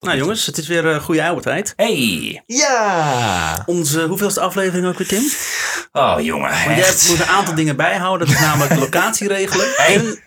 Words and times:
Nou 0.00 0.16
jongens, 0.18 0.46
het 0.46 0.58
is 0.58 0.68
weer 0.68 0.84
een 0.84 1.00
goede 1.00 1.24
oude 1.24 1.40
tijd. 1.42 1.72
Hey! 1.76 2.42
Ja! 2.46 3.62
Onze 3.66 4.06
hoeveelste 4.06 4.40
aflevering 4.40 4.86
ook 4.86 4.98
weer, 4.98 5.06
Tim? 5.06 5.22
Oh 5.92 6.14
jongen, 6.20 6.50
Want 6.50 6.64
jij 6.64 6.78
echt. 6.78 7.08
moet 7.08 7.20
een 7.20 7.26
aantal 7.26 7.54
dingen 7.54 7.76
bijhouden. 7.76 8.26
Dat 8.26 8.36
is 8.36 8.42
namelijk 8.42 8.74
de 8.74 8.78
locatie 8.80 9.28
regelen. 9.28 9.66
Hey. 9.76 9.94
En 9.94 10.18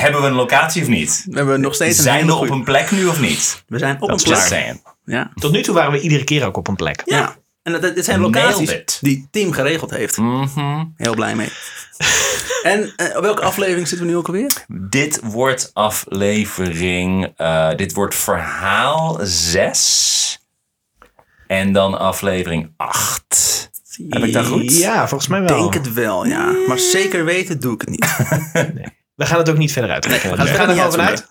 Hebben 0.00 0.20
we 0.20 0.26
een 0.26 0.34
locatie 0.34 0.82
of 0.82 0.88
niet? 0.88 1.24
we 1.28 1.36
hebben 1.36 1.60
nog 1.60 1.74
steeds 1.74 1.96
een 1.98 2.02
Zijn 2.04 2.26
we 2.26 2.32
op 2.32 2.38
goeie- 2.38 2.52
een 2.52 2.64
plek 2.64 2.90
nu 2.90 3.06
of 3.06 3.20
niet? 3.20 3.64
We 3.68 3.78
zijn 3.78 4.00
op 4.02 4.08
Dat 4.08 4.20
een 4.20 4.26
plek. 4.26 4.38
saying. 4.46 4.82
Ja. 5.04 5.30
Tot 5.34 5.52
nu 5.52 5.62
toe 5.62 5.74
waren 5.74 5.92
we 5.92 6.00
iedere 6.00 6.24
keer 6.24 6.46
ook 6.46 6.56
op 6.56 6.68
een 6.68 6.76
plek. 6.76 7.02
ja. 7.04 7.36
En 7.64 7.72
dat, 7.72 7.94
dit 7.94 8.04
zijn 8.04 8.20
locaties 8.20 8.98
die 9.00 9.28
Tim 9.30 9.52
geregeld 9.52 9.90
heeft. 9.90 10.16
Mhm. 10.16 10.84
Heel 10.96 11.14
blij 11.14 11.34
mee. 11.34 11.52
en 12.62 12.82
op 13.16 13.22
welke 13.22 13.42
aflevering 13.42 13.88
zitten 13.88 14.06
we 14.06 14.12
nu 14.12 14.18
ook 14.18 14.26
alweer? 14.26 14.64
Dit 14.68 15.20
wordt 15.22 15.70
aflevering, 15.72 17.32
eh, 17.36 17.74
dit 17.76 17.92
wordt 17.92 18.14
verhaal 18.14 19.18
6. 19.22 20.38
En 21.46 21.72
dan 21.72 21.98
aflevering 21.98 22.72
8. 22.76 23.70
Heb 24.08 24.24
ik 24.24 24.32
dat 24.32 24.46
goed? 24.46 24.78
Ja, 24.78 25.08
volgens 25.08 25.28
mij 25.30 25.40
Ik 25.40 25.48
wel. 25.48 25.58
denk 25.58 25.74
het 25.74 25.92
wel, 25.92 26.26
ja. 26.26 26.52
Maar 26.66 26.78
zeker 26.78 27.24
weten 27.24 27.60
doe 27.60 27.74
ik 27.74 27.80
het 27.80 27.90
niet. 27.90 28.16
We 29.14 29.26
gaan 29.26 29.38
het 29.38 29.50
ook 29.50 29.56
niet 29.56 29.72
verder. 29.72 29.88
Nee, 30.08 30.20
we 30.20 30.28
we 30.28 30.36
gaan 30.36 30.68
er 30.68 30.74
gewoon 30.74 30.90
vanuit. 30.90 31.26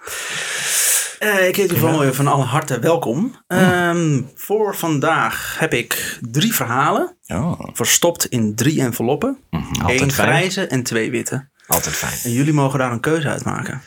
Eh, 1.23 1.47
ik 1.47 1.55
heet 1.55 1.71
u 1.71 1.77
van, 1.77 2.13
van 2.13 2.27
alle 2.27 2.43
harte 2.43 2.79
welkom. 2.79 3.35
Ehm, 3.47 4.21
voor 4.35 4.75
vandaag 4.75 5.55
heb 5.59 5.73
ik 5.73 6.19
drie 6.31 6.53
verhalen. 6.55 7.17
Oh. 7.27 7.59
Verstopt 7.73 8.25
in 8.25 8.55
drie 8.55 8.81
enveloppen. 8.81 9.37
Altijd 9.81 10.01
Eén 10.01 10.11
fijn. 10.11 10.27
grijze 10.27 10.67
en 10.67 10.83
twee 10.83 11.11
witte. 11.11 11.49
Altijd 11.67 11.95
fijn. 11.95 12.13
En 12.23 12.31
jullie 12.31 12.53
mogen 12.53 12.79
daar 12.79 12.91
een 12.91 12.99
keuze 12.99 13.27
uit 13.29 13.43
maken. 13.43 13.81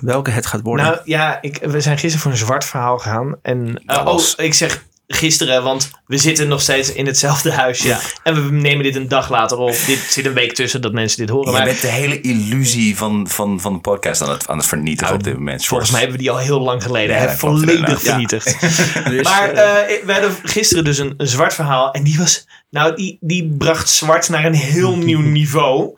Welke 0.00 0.30
het 0.30 0.46
gaat 0.46 0.60
worden. 0.62 0.86
Nou 0.86 0.98
ja, 1.04 1.38
ik, 1.42 1.58
we 1.62 1.80
zijn 1.80 1.98
gisteren 1.98 2.20
voor 2.22 2.30
een 2.30 2.36
zwart 2.36 2.64
verhaal 2.64 2.98
gegaan. 2.98 3.36
En, 3.42 3.82
Dat 3.86 4.06
oh, 4.38 4.44
ik 4.44 4.54
zeg 4.54 4.84
gisteren, 5.10 5.62
want 5.62 5.90
we 6.06 6.16
zitten 6.18 6.48
nog 6.48 6.60
steeds 6.60 6.92
in 6.92 7.06
hetzelfde 7.06 7.52
huisje. 7.52 7.86
Ja. 7.88 7.98
En 8.22 8.34
we 8.34 8.52
nemen 8.52 8.82
dit 8.84 8.96
een 8.96 9.08
dag 9.08 9.30
later 9.30 9.58
op. 9.58 9.76
Dit 9.86 9.98
zit 9.98 10.26
een 10.26 10.32
week 10.32 10.52
tussen 10.54 10.80
dat 10.80 10.92
mensen 10.92 11.18
dit 11.18 11.28
horen. 11.28 11.50
Je 11.50 11.56
Maar 11.56 11.66
bent 11.66 11.80
de 11.80 11.86
hele 11.88 12.20
illusie 12.20 12.96
van, 12.96 13.28
van, 13.28 13.60
van 13.60 13.72
de 13.72 13.78
podcast 13.78 14.22
aan 14.22 14.30
het, 14.30 14.48
aan 14.48 14.56
het 14.56 14.66
vernietigen 14.66 15.06
Nou, 15.06 15.18
op 15.18 15.24
dit 15.24 15.34
moment. 15.34 15.64
volgens 15.66 15.90
mij 15.90 16.00
hebben 16.00 16.16
we 16.18 16.22
die 16.24 16.32
al 16.32 16.38
heel 16.38 16.60
lang 16.60 16.82
geleden 16.82 17.16
Ja, 17.16 17.36
volledig. 17.36 18.02
Ja. 18.02 18.10
vernietigd. 18.10 18.56
Dus, 19.10 19.22
Maar 19.22 19.50
eh, 19.50 19.94
eh, 19.94 20.04
we 20.04 20.12
hadden 20.12 20.34
gisteren 20.42 20.84
dus 20.84 20.98
een, 20.98 21.14
een 21.16 21.26
zwart 21.28 21.54
verhaal. 21.54 21.92
En 21.92 22.02
die 22.02 22.18
was. 22.18 22.46
Nou, 22.70 22.96
die, 22.96 23.18
die 23.20 23.54
bracht 23.58 23.88
zwart 23.88 24.28
naar 24.28 24.44
een 24.44 24.54
heel 24.54 24.96
nieuw 25.08 25.20
niveau. 25.20 25.96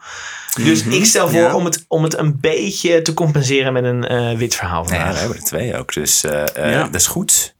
Dus 0.63 0.83
ik 0.85 1.05
stel 1.05 1.29
voor 1.29 1.39
Ja. 1.41 1.55
om, 1.55 1.65
het, 1.65 1.85
om 1.89 2.03
het 2.03 2.19
een 2.19 2.41
beetje 2.41 3.03
te 3.03 3.15
compenseren 3.15 3.73
met 3.73 3.85
een 3.85 4.05
eh, 4.07 4.37
wit 4.37 4.55
verhaal 4.55 4.85
Ja, 4.93 5.13
we 5.13 5.19
hebben 5.19 5.37
er 5.37 5.43
twee 5.45 5.77
ook. 5.77 5.93
Dus 5.95 6.25
eh, 6.25 6.57
eh, 6.57 6.73
Ja. 6.73 6.83
dat 6.85 6.95
is 6.95 7.07
goed. 7.07 7.55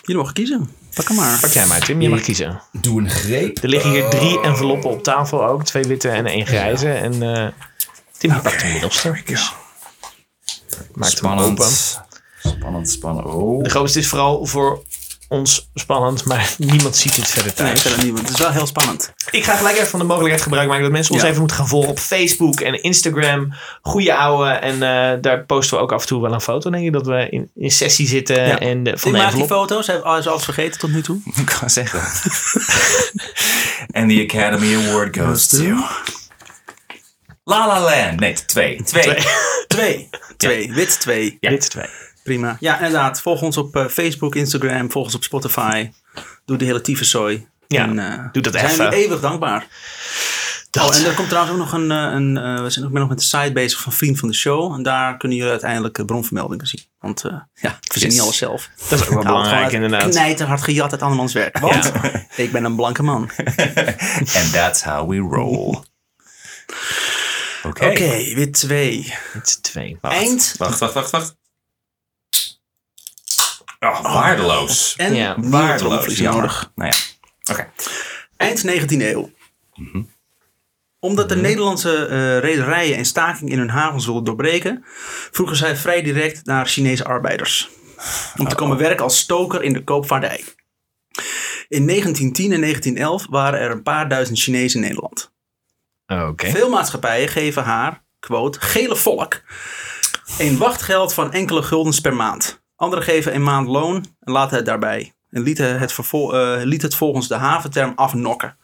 Jullie 0.00 0.16
mogen 0.16 0.34
kiezen. 0.34 0.70
Pak 0.94 1.08
hem 1.08 1.16
maar. 1.16 1.40
Pak 1.40 1.50
jij 1.50 1.66
maar, 1.66 1.80
Tim. 1.80 2.00
Je 2.00 2.08
mag 2.08 2.20
kiezen. 2.20 2.62
Doe 2.72 3.00
een 3.00 3.10
greep. 3.10 3.62
Er 3.62 3.68
liggen 3.68 3.90
hier 3.90 4.08
drie 4.08 4.40
enveloppen 4.40 4.90
op 4.90 5.02
tafel 5.02 5.46
ook. 5.46 5.64
Twee 5.64 5.82
witte 5.82 6.08
en 6.08 6.26
één 6.26 6.46
grijze. 6.46 6.92
En 6.92 7.12
eh, 7.12 7.48
Tim 8.18 8.32
die 8.32 8.40
pakt 8.40 8.60
de 8.60 8.66
middelste. 8.66 9.22
Dus 9.24 9.52
maakt 10.94 11.20
hem 11.20 11.30
open. 11.30 11.64
Spannend. 11.64 12.08
Spannend, 12.42 12.90
spannend. 12.90 13.26
Oh. 13.26 13.62
De 13.62 13.70
grootste 13.70 13.98
is 13.98 14.08
vooral 14.08 14.46
voor 14.46 14.82
ons 15.30 15.70
spannend, 15.74 16.24
maar 16.24 16.54
niemand 16.58 16.96
ziet 16.96 17.14
dit 17.14 17.28
verder 17.28 17.64
Nee, 17.64 17.76
verder 17.76 18.04
niet, 18.04 18.12
want 18.12 18.26
het 18.28 18.34
is 18.34 18.42
wel 18.42 18.50
heel 18.50 18.66
spannend. 18.66 19.12
Ik 19.30 19.44
ga 19.44 19.56
gelijk 19.56 19.76
even 19.76 19.88
van 19.88 19.98
de 19.98 20.04
mogelijkheid 20.04 20.42
gebruik 20.42 20.68
maken 20.68 20.82
dat 20.82 20.92
mensen 20.92 21.12
ons 21.12 21.22
Ja. 21.22 21.28
even 21.28 21.38
moeten 21.40 21.56
gaan 21.56 21.68
volgen 21.68 21.90
op 21.90 21.98
Facebook 21.98 22.60
en 22.60 22.82
Instagram. 22.82 23.52
Goeie 23.82 24.14
ouwe. 24.14 24.48
En 24.48 24.74
eh, 24.74 25.20
daar 25.20 25.44
posten 25.44 25.76
we 25.76 25.82
ook 25.82 25.92
af 25.92 26.00
en 26.00 26.06
toe 26.06 26.22
wel 26.22 26.32
een 26.32 26.40
foto, 26.40 26.70
denk 26.70 26.84
ik, 26.84 26.92
dat 26.92 27.06
we 27.06 27.28
in, 27.30 27.50
in 27.54 27.70
sessie 27.70 28.06
zitten. 28.06 28.46
Ja. 28.46 28.58
En 28.58 28.82
de, 28.82 28.98
van 28.98 29.12
de 29.12 29.18
maakt 29.18 29.34
die 29.34 29.46
foto's. 29.46 29.86
Hij 29.86 30.00
heeft 30.04 30.26
alles 30.26 30.44
vergeten 30.44 30.80
tot 30.80 30.90
nu 30.90 31.02
toe. 31.02 31.20
Ik 31.40 31.56
kan 31.60 31.70
zeggen. 31.70 32.00
En 33.90 34.08
de 34.08 34.26
Academy 34.28 34.76
Award 34.76 35.16
goes 35.16 35.46
to... 35.46 35.74
La 37.44 37.66
La 37.66 37.80
Land. 37.80 38.20
Nee, 38.20 38.32
twee. 38.46 38.82
Twee. 38.82 39.02
Twee. 39.02 39.18
Twee. 39.66 40.08
Twee. 40.36 40.72
Wit 40.72 41.00
twee. 41.00 41.36
Ja. 41.40 41.50
Dit 41.50 41.70
twee. 41.70 41.86
Prima. 42.22 42.56
Ja, 42.60 42.74
inderdaad. 42.76 43.20
Volg 43.20 43.42
ons 43.42 43.56
op 43.56 43.76
eh, 43.76 43.86
Facebook, 43.86 44.34
Instagram. 44.34 44.90
Volg 44.90 45.04
ons 45.04 45.14
op 45.14 45.24
Spotify. 45.24 45.90
Doe 46.44 46.56
de 46.56 46.64
hele 46.64 46.80
tyfuszooi. 46.80 47.46
Ja, 47.66 47.82
En, 47.82 47.98
eh, 47.98 48.24
doe 48.32 48.42
dat 48.42 48.52
we 48.52 48.58
zijn 48.58 48.70
even. 48.72 48.84
jullie 48.84 48.98
eeuwig 49.04 49.20
dankbaar. 49.20 49.66
Dat. 50.70 50.88
Oh, 50.90 50.96
en 50.96 51.04
er 51.06 51.14
komt 51.14 51.28
trouwens 51.28 51.54
ook 51.54 51.60
nog 51.60 51.72
een... 51.72 51.90
eh, 51.90 51.96
een 52.12 52.36
eh, 52.36 52.62
we 52.62 52.70
zijn 52.70 52.84
ook 52.84 52.92
nog 52.92 53.08
met 53.08 53.18
de 53.18 53.24
site 53.24 53.50
bezig 53.52 53.80
van 53.80 53.92
Vriend 53.92 54.18
van 54.18 54.28
de 54.28 54.34
Show. 54.34 54.74
En 54.74 54.82
daar 54.82 55.16
kunnen 55.16 55.36
jullie 55.36 55.52
uiteindelijk 55.52 56.06
bronvermeldingen 56.06 56.66
zien. 56.66 56.80
Want 57.00 57.24
eh, 57.24 57.32
ja, 57.54 57.78
we 57.80 57.98
zien 57.98 58.02
Yes. 58.08 58.12
niet 58.12 58.20
alles 58.20 58.36
zelf. 58.36 58.70
dat 58.88 59.00
is 59.00 59.06
ook 59.06 59.12
wel 59.14 59.22
belangrijk, 59.22 59.72
inderdaad. 59.72 60.10
Knijterhard 60.10 60.62
gejat 60.62 60.92
uit 60.92 61.02
andermans 61.02 61.32
werk. 61.32 61.58
Want 61.58 61.92
ik 62.36 62.52
ben 62.52 62.64
een 62.64 62.76
blanke 62.76 63.02
man. 63.02 63.30
And 64.38 64.52
that's 64.52 64.82
how 64.82 65.08
we 65.10 65.16
roll. 65.16 65.78
Oké. 67.62 67.86
Oké, 67.86 68.34
wit 68.34 68.52
2. 68.52 69.14
Dit 69.32 69.62
twee. 69.62 69.98
Wacht, 70.00 70.16
Eind. 70.16 70.54
Wacht, 70.58 70.78
wacht, 70.78 70.92
wacht, 70.94 71.10
wacht. 71.10 71.36
Oh, 73.80 74.00
waardeloos. 74.14 74.94
En 74.96 75.14
Ja, 75.14 75.34
waardeloos. 75.38 76.16
jammer. 76.18 76.40
nodig. 76.40 76.72
Nou 76.74 76.90
ja. 76.90 77.52
Oké. 77.52 77.70
Eind 78.36 78.64
19e 78.66 78.96
eeuw. 79.06 79.30
Omdat 80.98 81.28
de 81.28 81.36
Nederlandse 81.36 82.06
eh, 82.06 82.38
rederijen 82.38 82.96
in 82.96 83.04
staking 83.04 83.50
in 83.50 83.58
hun 83.58 83.70
havens 83.70 84.04
wilden 84.04 84.24
doorbreken, 84.24 84.84
vroegen 85.30 85.56
zij 85.56 85.76
vrij 85.76 86.02
direct 86.02 86.44
naar 86.44 86.66
Chinese 86.66 87.04
arbeiders. 87.04 87.70
Om 88.36 88.48
te 88.48 88.54
komen 88.54 88.76
werken 88.76 89.04
als 89.04 89.18
stoker 89.18 89.62
in 89.62 89.72
de 89.72 89.84
koopvaardij. 89.84 90.44
In 91.68 91.86
1910 91.86 92.52
en 92.52 92.60
1911 92.60 93.26
waren 93.30 93.60
er 93.60 93.70
een 93.70 93.82
paar 93.82 94.08
duizend 94.08 94.38
Chinezen 94.38 94.80
in 94.80 94.86
Nederland. 94.86 95.32
Oké. 96.06 96.50
Veel 96.50 96.70
maatschappijen 96.70 97.28
geven 97.28 97.62
haar, 97.64 98.04
quote, 98.18 98.60
gele 98.60 98.96
volk, 98.96 99.42
een 100.38 100.58
wachtgeld 100.58 101.14
van 101.14 101.32
enkele 101.32 101.62
guldens 101.62 102.00
per 102.00 102.14
maand. 102.14 102.59
Anderen 102.80 103.04
geven 103.04 103.34
een 103.34 103.42
maand 103.42 103.68
loon 103.68 104.04
en 104.20 104.32
laten 104.32 104.56
het 104.56 104.66
daarbij. 104.66 105.12
En 105.30 105.42
lieten 105.42 105.78
het, 105.78 105.92
vervol- 105.92 106.34
eh, 106.34 106.62
liet 106.64 106.82
het 106.82 106.94
volgens 106.94 107.28
de 107.28 107.34
haventerm 107.34 107.92
afnokken. 107.96 108.56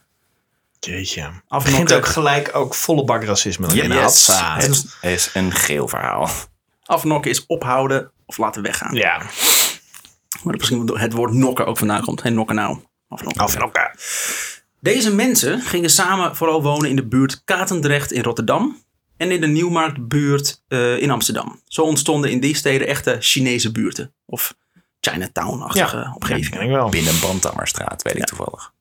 Jeetje. 0.80 1.22
Afnokken. 1.48 1.62
Begint 1.82 1.92
ook 1.92 2.06
gelijk 2.06 2.50
ook 2.54 2.74
volle 2.74 3.04
bak 3.04 3.24
racisme. 3.24 3.74
Yes. 3.74 4.26
Het 4.54 4.96
is 5.12 5.30
een 5.34 5.52
geel 5.52 5.88
verhaal. 5.88 6.28
Afnokken 6.84 7.30
is 7.30 7.46
ophouden 7.46 8.10
of 8.26 8.36
laten 8.38 8.62
weggaan. 8.62 8.94
Ja. 8.94 9.16
Maar 10.42 10.54
misschien 10.56 10.90
het 10.98 11.12
woord 11.12 11.32
nokken 11.32 11.66
ook 11.66 11.78
vandaan 11.78 12.02
komt. 12.02 12.20
En 12.20 12.34
nokken 12.34 12.56
nou. 12.56 12.78
Afnokken. 13.08 13.42
Afnokken. 13.42 13.90
Deze 14.80 15.14
mensen 15.14 15.60
gingen 15.60 15.90
samen 15.90 16.36
vooral 16.36 16.62
wonen 16.62 16.90
in 16.90 16.96
de 16.96 17.06
buurt 17.06 17.42
Katendrecht 17.44 18.12
in 18.12 18.22
Rotterdam. 18.22 18.84
En 19.16 19.30
in 19.30 19.40
de 19.40 19.46
Nieuwmarktbuurt 19.46 20.62
eh, 20.68 21.02
in 21.02 21.10
Amsterdam. 21.10 21.60
Zo 21.64 21.82
ontstonden 21.82 22.30
in 22.30 22.40
die 22.40 22.56
steden 22.56 22.86
echte 22.86 23.16
Chinese 23.20 23.72
buurten. 23.72 24.14
Of 24.26 24.54
Chinatown-achtige 25.00 25.96
Ja. 25.96 26.12
omgevingen. 26.14 26.68
Wel. 26.68 26.88
Binnen 26.88 27.20
Bandammerstraat, 27.20 28.02
weet 28.02 28.16
ik 28.16 28.24
toevallig. 28.24 28.72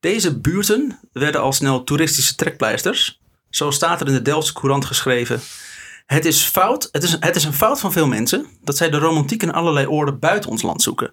Deze 0.00 0.38
buurten 0.38 0.98
werden 1.12 1.40
al 1.40 1.52
snel 1.52 1.84
toeristische 1.84 2.34
trekpleisters. 2.34 3.20
Zo 3.50 3.70
staat 3.70 4.00
er 4.00 4.06
in 4.06 4.12
de 4.12 4.22
Delftse 4.22 4.52
Courant 4.52 4.84
geschreven. 4.84 5.40
Het 6.06 6.24
is, 6.24 6.42
fout, 6.42 6.88
het, 6.92 7.02
is, 7.02 7.16
het 7.20 7.36
is 7.36 7.44
een 7.44 7.52
fout 7.52 7.80
van 7.80 7.92
veel 7.92 8.06
mensen 8.06 8.46
dat 8.62 8.76
zij 8.76 8.90
de 8.90 8.98
romantiek 8.98 9.42
in 9.42 9.52
allerlei 9.52 9.86
oorden 9.86 10.18
buiten 10.18 10.50
ons 10.50 10.62
land 10.62 10.82
zoeken. 10.82 11.12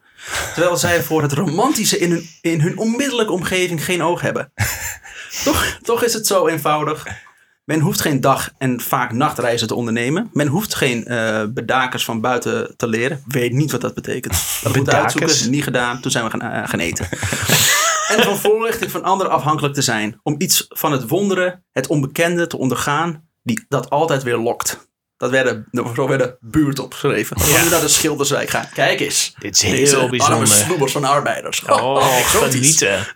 Terwijl 0.53 0.77
zij 0.77 1.03
voor 1.03 1.21
het 1.21 1.31
romantische 1.31 1.97
in 1.97 2.11
hun, 2.11 2.29
in 2.41 2.61
hun 2.61 2.77
onmiddellijke 2.77 3.31
omgeving 3.31 3.85
geen 3.85 4.03
oog 4.03 4.21
hebben. 4.21 4.51
toch, 5.45 5.77
toch 5.81 6.03
is 6.03 6.13
het 6.13 6.27
zo 6.27 6.47
eenvoudig. 6.47 7.07
Men 7.63 7.79
hoeft 7.79 8.01
geen 8.01 8.21
dag- 8.21 8.49
en 8.57 8.79
vaak 8.81 9.11
nachtreizen 9.11 9.67
te 9.67 9.75
ondernemen. 9.75 10.29
Men 10.33 10.47
hoeft 10.47 10.75
geen 10.75 11.05
eh, 11.05 11.43
bedakers 11.49 12.05
van 12.05 12.21
buiten 12.21 12.73
te 12.77 12.87
leren. 12.87 13.23
Weet 13.27 13.51
niet 13.51 13.71
wat 13.71 13.81
dat 13.81 13.93
betekent. 13.93 14.33
Dat 14.63 14.75
moet 14.75 14.85
Bedakers? 14.85 15.15
uitzoeken. 15.21 15.51
Niet 15.51 15.63
gedaan. 15.63 16.01
Toen 16.01 16.11
zijn 16.11 16.23
we 16.23 16.29
gaan, 16.29 16.41
eh, 16.41 16.69
gaan 16.69 16.79
eten. 16.79 17.09
en 18.17 18.23
van 18.23 18.37
voorlichting 18.37 18.91
van 18.91 19.03
anderen 19.03 19.31
afhankelijk 19.31 19.73
te 19.73 19.81
zijn. 19.81 20.19
Om 20.23 20.35
iets 20.37 20.65
van 20.69 20.91
het 20.91 21.07
wonderen, 21.09 21.63
het 21.71 21.87
onbekende 21.87 22.47
te 22.47 22.57
ondergaan, 22.57 23.27
die, 23.43 23.65
dat 23.67 23.89
altijd 23.89 24.23
weer 24.23 24.37
lokt. 24.37 24.89
Dat 25.17 25.29
werden, 25.31 25.67
zo 25.95 26.07
werden 26.07 26.37
buurt 26.39 26.79
opgeschreven. 26.79 27.35
Als 27.37 27.45
we 27.45 27.51
Ja. 27.53 27.63
nu 27.63 27.69
naar 27.69 27.81
de 27.81 27.87
Schilderswijk 27.87 28.49
gaan. 28.49 28.65
Kijk 28.73 28.99
eens. 28.99 29.33
Dit 29.39 29.53
is 29.53 29.59
Deze 29.59 29.75
heel 29.95 29.97
arme 29.97 30.09
bijzonder. 30.09 30.47
snoebers 30.47 30.91
van 30.91 31.03
arbeiders. 31.03 31.63
Oh, 31.65 32.17
exotisch. 32.19 32.53
genieten. 32.55 33.07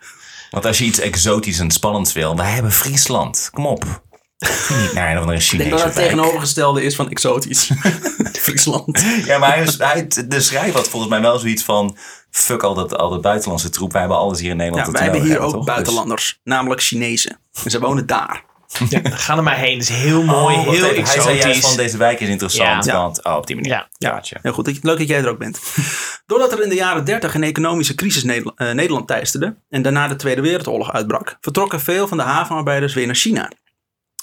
Want 0.50 0.64
als 0.66 0.78
je 0.78 0.84
iets 0.84 0.98
exotisch 0.98 1.58
en 1.58 1.70
spannends 1.70 2.12
wil, 2.12 2.36
wij 2.36 2.50
hebben 2.50 2.72
Friesland. 2.72 3.48
Kom 3.52 3.66
op. 3.66 4.04
Niet 4.38 4.92
naar 4.92 5.10
een 5.10 5.16
of 5.16 5.22
andere 5.22 5.38
Ik 5.38 5.50
denk 5.50 5.62
Chinese 5.62 5.70
dat 5.70 5.82
het 5.82 5.94
wijk. 5.94 6.08
tegenovergestelde 6.08 6.82
is 6.82 6.94
van 6.96 7.10
exotisch. 7.10 7.70
Friesland. 8.32 9.04
Ja, 9.24 9.38
maar 9.38 9.54
hij, 9.54 9.62
is- 9.62 9.78
hij, 9.78 10.06
de 10.28 10.40
schrijver 10.40 10.74
had 10.74 10.88
volgens 10.88 11.10
mij 11.12 11.20
wel 11.20 11.38
zoiets 11.38 11.62
van... 11.62 11.96
Fuck 12.30 12.62
al 12.62 12.74
dat, 12.74 12.96
al 12.96 13.10
dat 13.10 13.20
buitenlandse 13.20 13.70
troep. 13.70 13.92
Wij 13.92 14.00
hebben 14.00 14.18
alles 14.18 14.40
hier 14.40 14.50
in 14.50 14.56
Nederland. 14.56 14.86
Ja, 14.86 14.92
wij 14.92 15.02
we 15.02 15.08
hebben 15.10 15.28
hier 15.30 15.38
ook 15.40 15.50
toch? 15.50 15.64
Dus- 15.64 15.74
buitenlanders. 15.74 16.40
Namelijk 16.44 16.82
Chinezen. 16.82 17.38
En 17.64 17.70
ze 17.70 17.80
wonen 17.80 18.06
daar. 18.06 18.44
Ja, 18.88 19.00
ga 19.04 19.36
er 19.36 19.42
maar 19.42 19.56
heen. 19.58 19.72
Het 19.78 19.82
is 19.82 19.96
heel 19.96 20.22
mooi, 20.22 20.56
Oh, 20.56 20.64
wacht 20.64 20.76
heel 20.78 20.86
even. 20.90 21.04
Hij 21.04 21.12
zei 21.20 21.24
juist 21.24 21.44
exotisch. 21.44 21.66
van 21.66 21.76
deze 21.76 21.96
wijk 21.96 22.20
is 22.20 22.28
interessant. 22.28 22.84
Ja. 22.84 22.96
Want, 22.96 23.24
oh, 23.24 23.36
op 23.36 23.46
die 23.46 23.56
manier. 23.56 23.72
Ja. 23.72 23.88
Ja. 23.98 24.10
Gaatje. 24.10 24.38
Heel 24.42 24.52
goed, 24.52 24.64
dat 24.64 24.74
je- 24.74 24.80
leuk 24.82 24.98
dat 24.98 25.08
jij 25.08 25.18
er 25.18 25.28
ook 25.28 25.38
bent. 25.38 25.60
Doordat 26.26 26.52
er 26.52 26.62
in 26.62 26.68
de 26.68 26.74
jaren 26.74 27.04
30 27.04 27.34
een 27.34 27.42
economische 27.42 27.94
crisis 27.94 28.24
Neder- 28.24 28.52
eh, 28.56 28.70
Nederland 28.72 29.06
teisterde 29.06 29.56
en 29.68 29.82
daarna 29.82 30.08
de 30.08 30.16
Tweede 30.16 30.40
Wereldoorlog 30.40 30.92
uitbrak, 30.92 31.36
vertrokken 31.40 31.80
veel 31.80 32.08
van 32.08 32.16
de 32.16 32.22
havenarbeiders 32.22 32.94
weer 32.94 33.06
naar 33.06 33.14
China. 33.14 33.50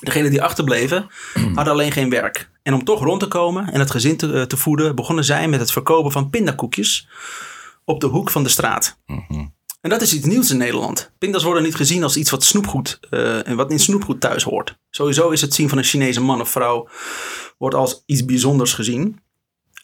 Degenen 0.03 0.31
die 0.31 0.41
achterbleven 0.41 1.07
hadden 1.55 1.73
alleen 1.73 1.91
geen 1.91 2.09
werk. 2.09 2.49
En 2.63 2.73
om 2.73 2.83
toch 2.83 3.03
rond 3.03 3.19
te 3.19 3.27
komen 3.27 3.71
en 3.71 3.79
het 3.79 3.91
gezin 3.91 4.17
te, 4.17 4.33
eh, 4.33 4.41
te 4.41 4.57
voeden, 4.57 4.95
begonnen 4.95 5.23
zij 5.23 5.47
met 5.47 5.59
het 5.59 5.71
verkopen 5.71 6.11
van 6.11 6.29
pindakoekjes 6.29 7.07
op 7.85 8.01
de 8.01 8.07
hoek 8.07 8.29
van 8.29 8.43
de 8.43 8.49
straat. 8.49 8.97
En 9.81 9.89
dat 9.89 10.01
is 10.01 10.13
iets 10.13 10.25
nieuws 10.25 10.51
in 10.51 10.57
Nederland. 10.57 11.11
Pindas 11.17 11.43
worden 11.43 11.63
niet 11.63 11.75
gezien 11.75 12.03
als 12.03 12.17
iets 12.17 12.29
wat 12.29 12.43
snoepgoed 12.43 12.99
eh, 13.09 13.47
en 13.47 13.55
wat 13.55 13.71
in 13.71 13.79
snoepgoed 13.79 14.21
thuis 14.21 14.43
hoort. 14.43 14.77
Sowieso 14.89 15.29
is 15.29 15.41
het 15.41 15.53
zien 15.53 15.69
van 15.69 15.77
een 15.77 15.83
Chinese 15.83 16.21
man 16.21 16.41
of 16.41 16.49
vrouw 16.49 16.87
wordt 17.57 17.75
als 17.75 18.03
iets 18.05 18.25
bijzonders 18.25 18.73
gezien. 18.73 19.21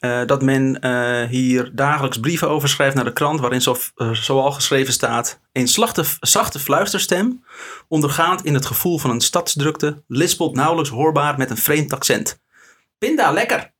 Eh, 0.00 0.20
dat 0.26 0.42
men 0.42 0.80
eh, 0.80 1.28
hier 1.28 1.70
dagelijks 1.74 2.20
brieven 2.20 2.48
over 2.48 2.68
schrijft 2.68 2.94
naar 2.94 3.04
de 3.04 3.12
krant, 3.12 3.40
waarin 3.40 3.62
zo, 3.62 3.76
eh, 3.94 4.10
zoal 4.10 4.52
geschreven 4.52 4.92
staat: 4.92 5.40
Een 5.52 5.68
slachte, 5.68 6.04
zachte 6.20 6.58
fluisterstem, 6.58 7.44
ondergaand 7.88 8.44
in 8.44 8.54
het 8.54 8.66
gevoel 8.66 8.98
van 8.98 9.10
een 9.10 9.20
stadsdrukte, 9.20 10.02
lispelt 10.06 10.54
nauwelijks 10.54 10.90
hoorbaar 10.90 11.38
met 11.38 11.50
een 11.50 11.56
vreemd 11.56 11.92
accent. 11.92 12.40
Pinda, 12.98 13.30
lekker! 13.30 13.72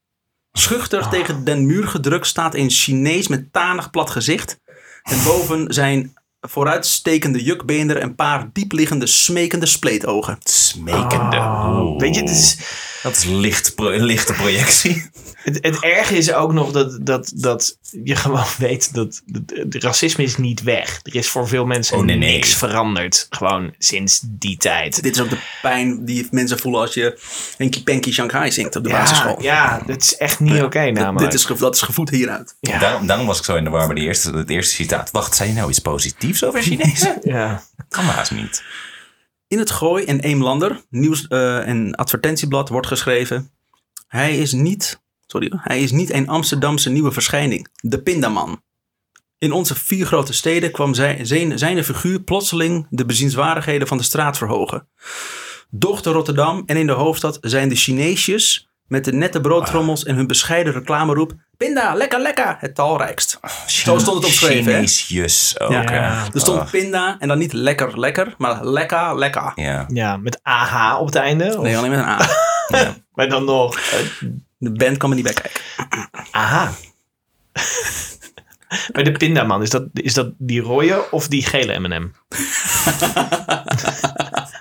Schuchter 0.53 1.09
tegen 1.09 1.45
den 1.45 1.67
muur 1.67 1.89
gedrukt 1.89 2.27
staat 2.27 2.55
een 2.55 2.71
Chinees 2.71 3.29
met 3.29 3.53
tanig 3.53 3.91
plat 3.91 4.11
gezicht. 4.11 4.61
En 5.03 5.25
boven 5.25 5.75
zijn 5.75 6.15
vooruitstekende 6.41 7.43
jukbeender 7.43 8.03
een 8.03 8.15
paar 8.15 8.51
diepliggende, 8.53 9.07
smekende 9.07 9.67
spleetogen. 9.67 10.39
Smekende. 10.43 11.37
Oh, 11.37 11.79
Oeh. 11.81 12.01
weet 12.01 12.15
je, 12.15 12.21
het, 12.21 12.31
is, 12.31 12.59
Dat 13.03 13.17
is 13.17 13.25
licht 13.25 13.75
pro- 13.75 13.91
een 13.91 14.05
lichte 14.05 14.33
projectie. 14.33 15.03
het, 15.43 15.59
het 15.61 15.81
erge 15.83 16.17
is 16.17 16.33
ook 16.33 16.53
nog 16.53 16.73
dat, 16.73 16.99
dat, 17.03 17.33
dat 17.35 17.79
je 18.05 18.17
gewoon 18.17 18.45
weet 18.59 18.95
dat 18.95 19.23
het 19.47 19.75
racisme 19.75 20.25
is 20.25 20.37
niet 20.37 20.63
weg. 20.63 21.01
Er 21.03 21.15
is 21.17 21.29
voor 21.29 21.49
veel 21.49 21.67
mensen 21.67 21.97
Oh, 21.99 22.05
nee, 22.05 22.17
nee. 22.17 22.33
niks 22.35 22.55
veranderd. 22.55 23.27
Gewoon 23.31 23.75
sinds 23.79 24.21
die 24.25 24.57
tijd. 24.57 25.03
Dit 25.03 25.15
is 25.15 25.23
ook 25.23 25.31
de 25.31 25.39
pijn 25.63 26.05
die 26.05 26.29
mensen 26.31 26.59
voelen 26.59 26.81
als 26.81 26.95
je 26.95 27.19
Henky 27.57 27.83
Panky 27.83 28.13
Shanghai 28.13 28.51
zingt 28.53 28.77
op 28.77 28.85
de 28.85 28.91
basisschool. 28.91 29.43
ja, 29.43 29.83
dat 29.87 30.03
is 30.03 30.17
echt 30.17 30.41
niet 30.41 30.63
oké 30.63 30.91
namelijk. 30.91 31.31
Dit 31.31 31.41
is, 31.41 31.59
dat 31.59 31.75
is 31.75 31.83
gevoed 31.83 32.11
hieruit. 32.11 32.57
ja. 32.61 32.79
Daarom, 32.79 33.07
daarom 33.07 33.27
was 33.27 33.39
ik 33.39 33.45
zo 33.45 33.57
in 33.57 33.65
de 33.65 33.71
war 33.71 33.87
bij 33.87 33.95
die 33.95 34.05
eerste, 34.05 34.31
het 34.31 34.51
eerste 34.51 34.75
citaat. 34.75 35.11
Wacht, 35.11 35.35
zei 35.37 35.49
je 35.49 35.55
nou 35.55 35.69
iets 35.71 35.79
positiefs 35.79 36.45
over 36.45 36.63
Chinezen? 36.63 37.19
ja. 37.37 37.63
kan 37.89 38.05
maar 38.05 38.15
haast 38.15 38.31
niet. 38.31 38.63
In 39.49 39.59
het 39.59 39.71
Gooi 39.71 40.05
en 40.05 40.21
Eemlander, 40.21 40.81
nieuws- 40.91 41.27
eh, 41.29 41.69
en 41.69 41.95
advertentieblad, 41.95 42.69
wordt 42.69 42.87
geschreven... 42.87 43.51
Hij 44.09 44.39
is 44.39 44.53
niet, 44.53 45.01
sorry, 45.31 45.49
hoor, 45.51 45.61
hij 45.65 45.81
is 45.83 45.91
niet 45.93 46.13
een 46.13 46.29
Amsterdamse 46.29 46.91
nieuwe 46.91 47.13
verschijning. 47.13 47.69
De 47.75 48.03
Pindaman. 48.03 48.63
In 49.39 49.53
onze 49.53 49.75
vier 49.75 50.07
grote 50.07 50.33
steden 50.33 50.71
kwam 50.71 50.95
zij, 50.95 51.19
zijn, 51.25 51.59
zijn 51.59 51.85
figuur 51.85 52.21
plotseling 52.21 52.87
de 52.91 53.05
bezienswaardigheden 53.05 53.89
van 53.89 53.97
de 53.97 54.03
straat 54.03 54.39
verhogen. 54.39 54.89
Doch 55.71 56.03
te 56.03 56.11
Rotterdam 56.11 56.63
en 56.67 56.77
in 56.77 56.87
de 56.87 56.93
hoofdstad 56.93 57.39
zijn 57.41 57.69
de 57.69 57.75
Chineesjes 57.75 58.69
met 58.87 59.05
de 59.05 59.13
nette 59.13 59.41
broodtrommels 59.41 60.05
en 60.05 60.15
hun 60.15 60.27
bescheiden 60.27 60.73
reclameroep... 60.73 61.33
Pinda, 61.57 61.95
lekker, 61.95 62.21
lekker, 62.21 62.57
het 62.59 62.75
talrijkst. 62.75 63.39
Zo 63.67 63.99
stond 63.99 64.07
het 64.07 64.17
opgeschreven, 64.17 64.65
hè? 64.65 64.71
Chineesjes 64.73 65.61
ook. 65.61 65.71
Ja. 65.71 65.83
Ja. 65.83 66.25
Er 66.35 66.41
stond 66.41 66.71
pinda 66.71 67.17
en 67.19 67.29
dan 67.29 67.39
niet 67.39 67.53
lekker, 67.53 67.99
lekker, 68.01 68.35
maar 68.39 68.65
lekker, 68.67 69.19
lekker. 69.19 69.53
Ja. 69.55 69.87
ja, 69.93 70.17
met 70.17 70.41
AH 70.43 70.97
op 71.01 71.07
het 71.07 71.15
einde. 71.15 71.57
Of- 71.57 71.63
Nee, 71.63 71.77
alleen 71.77 71.91
met 71.91 71.99
een 71.99 72.05
A. 72.05 72.19
Maar 73.15 73.29
dan 73.29 73.45
nog 73.45 73.77
eh, 73.77 73.99
De 74.61 74.73
band 74.73 74.97
kan 74.97 75.09
er 75.11 75.17
niet 75.17 75.25
bij 75.25 75.35
kijken. 75.35 75.61
aha. 76.31 76.73
Maar 78.93 79.05
de 79.05 79.13
pindaman, 79.13 79.63
is 79.63 79.71
dat, 79.71 79.85
is 79.93 80.15
dat 80.15 80.33
die 80.39 80.61
rode 80.61 81.11
of 81.11 81.29
die 81.29 81.45
gele 81.45 81.79
M&M? 81.79 81.93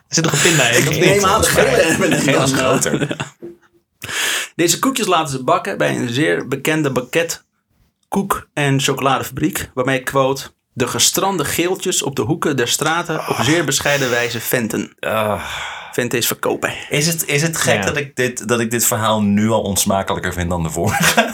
er 0.07 0.15
zit 0.15 0.23
nog 0.23 0.33
een 0.33 0.41
pinda 0.41 0.67
in. 0.69 0.87
of 0.87 0.99
neem 0.99 1.25
aan, 1.25 1.41
de 1.41 1.47
gele 1.47 1.95
M&M 1.97 2.41
is 2.43 2.51
groter. 2.51 3.15
Deze 4.55 4.79
koekjes 4.79 5.07
laten 5.07 5.37
ze 5.37 5.43
bakken 5.43 5.77
bij 5.77 5.95
een 5.95 6.09
zeer 6.09 6.47
bekende 6.47 6.91
bakket 6.91 7.43
koek- 8.07 8.47
en 8.53 8.81
chocoladefabriek. 8.81 9.69
Waarmee, 9.73 10.03
quote, 10.03 10.51
de 10.73 10.87
gestrande 10.87 11.45
geeltjes 11.45 12.03
op 12.03 12.15
de 12.15 12.21
hoeken 12.21 12.55
der 12.57 12.67
straten 12.67 13.27
op 13.27 13.35
zeer 13.41 13.65
bescheiden 13.65 14.09
wijze 14.09 14.39
venten. 14.39 14.93
Ah. 14.99 15.43
Is 16.07 16.27
verkopen. 16.27 16.73
Is 16.89 17.07
het, 17.07 17.25
is 17.27 17.41
het 17.41 17.57
gek 17.57 17.75
Ja. 17.75 17.81
dat, 17.81 17.97
ik 17.97 18.15
dit, 18.15 18.47
dat 18.47 18.59
ik 18.59 18.71
dit 18.71 18.85
verhaal 18.85 19.21
nu 19.21 19.49
al 19.49 19.61
onsmakelijker 19.61 20.33
vind 20.33 20.49
dan 20.49 20.63
de 20.63 20.69
vorige? 20.69 21.33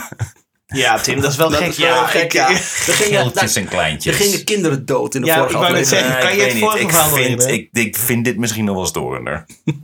Ja, 0.66 0.98
Tim, 0.98 1.20
dat 1.20 1.30
is 1.30 1.36
wel 1.36 1.48
Dat 1.50 1.58
gek. 1.58 1.68
is 1.68 1.76
wel 1.76 1.86
ja, 1.88 2.06
gek, 2.06 2.32
ja. 2.32 2.50
Er 2.50 2.56
Geeltjes 2.56 3.56
en 3.56 3.62
er 3.62 3.68
kleintjes. 3.68 4.16
gingen 4.16 4.44
kinderen 4.44 4.86
dood 4.86 5.14
in 5.14 5.20
de 5.20 5.26
Ja, 5.26 5.34
vorige 5.36 5.54
ik 5.54 5.60
wou 5.60 5.72
net 5.72 5.82
aflevering. 5.82 6.12
zeggen, 6.12 6.28
kan 6.28 6.36
je 6.36 6.52
het 6.52 6.58
vorige. 6.96 7.30
Ik 7.30 7.40
vind, 7.42 7.46
ik, 7.46 7.68
ik 7.86 7.96
vind 7.96 8.24
dit 8.24 8.36
misschien 8.36 8.64
nog 8.64 8.74
wel 8.76 8.86
storender. 8.86 9.44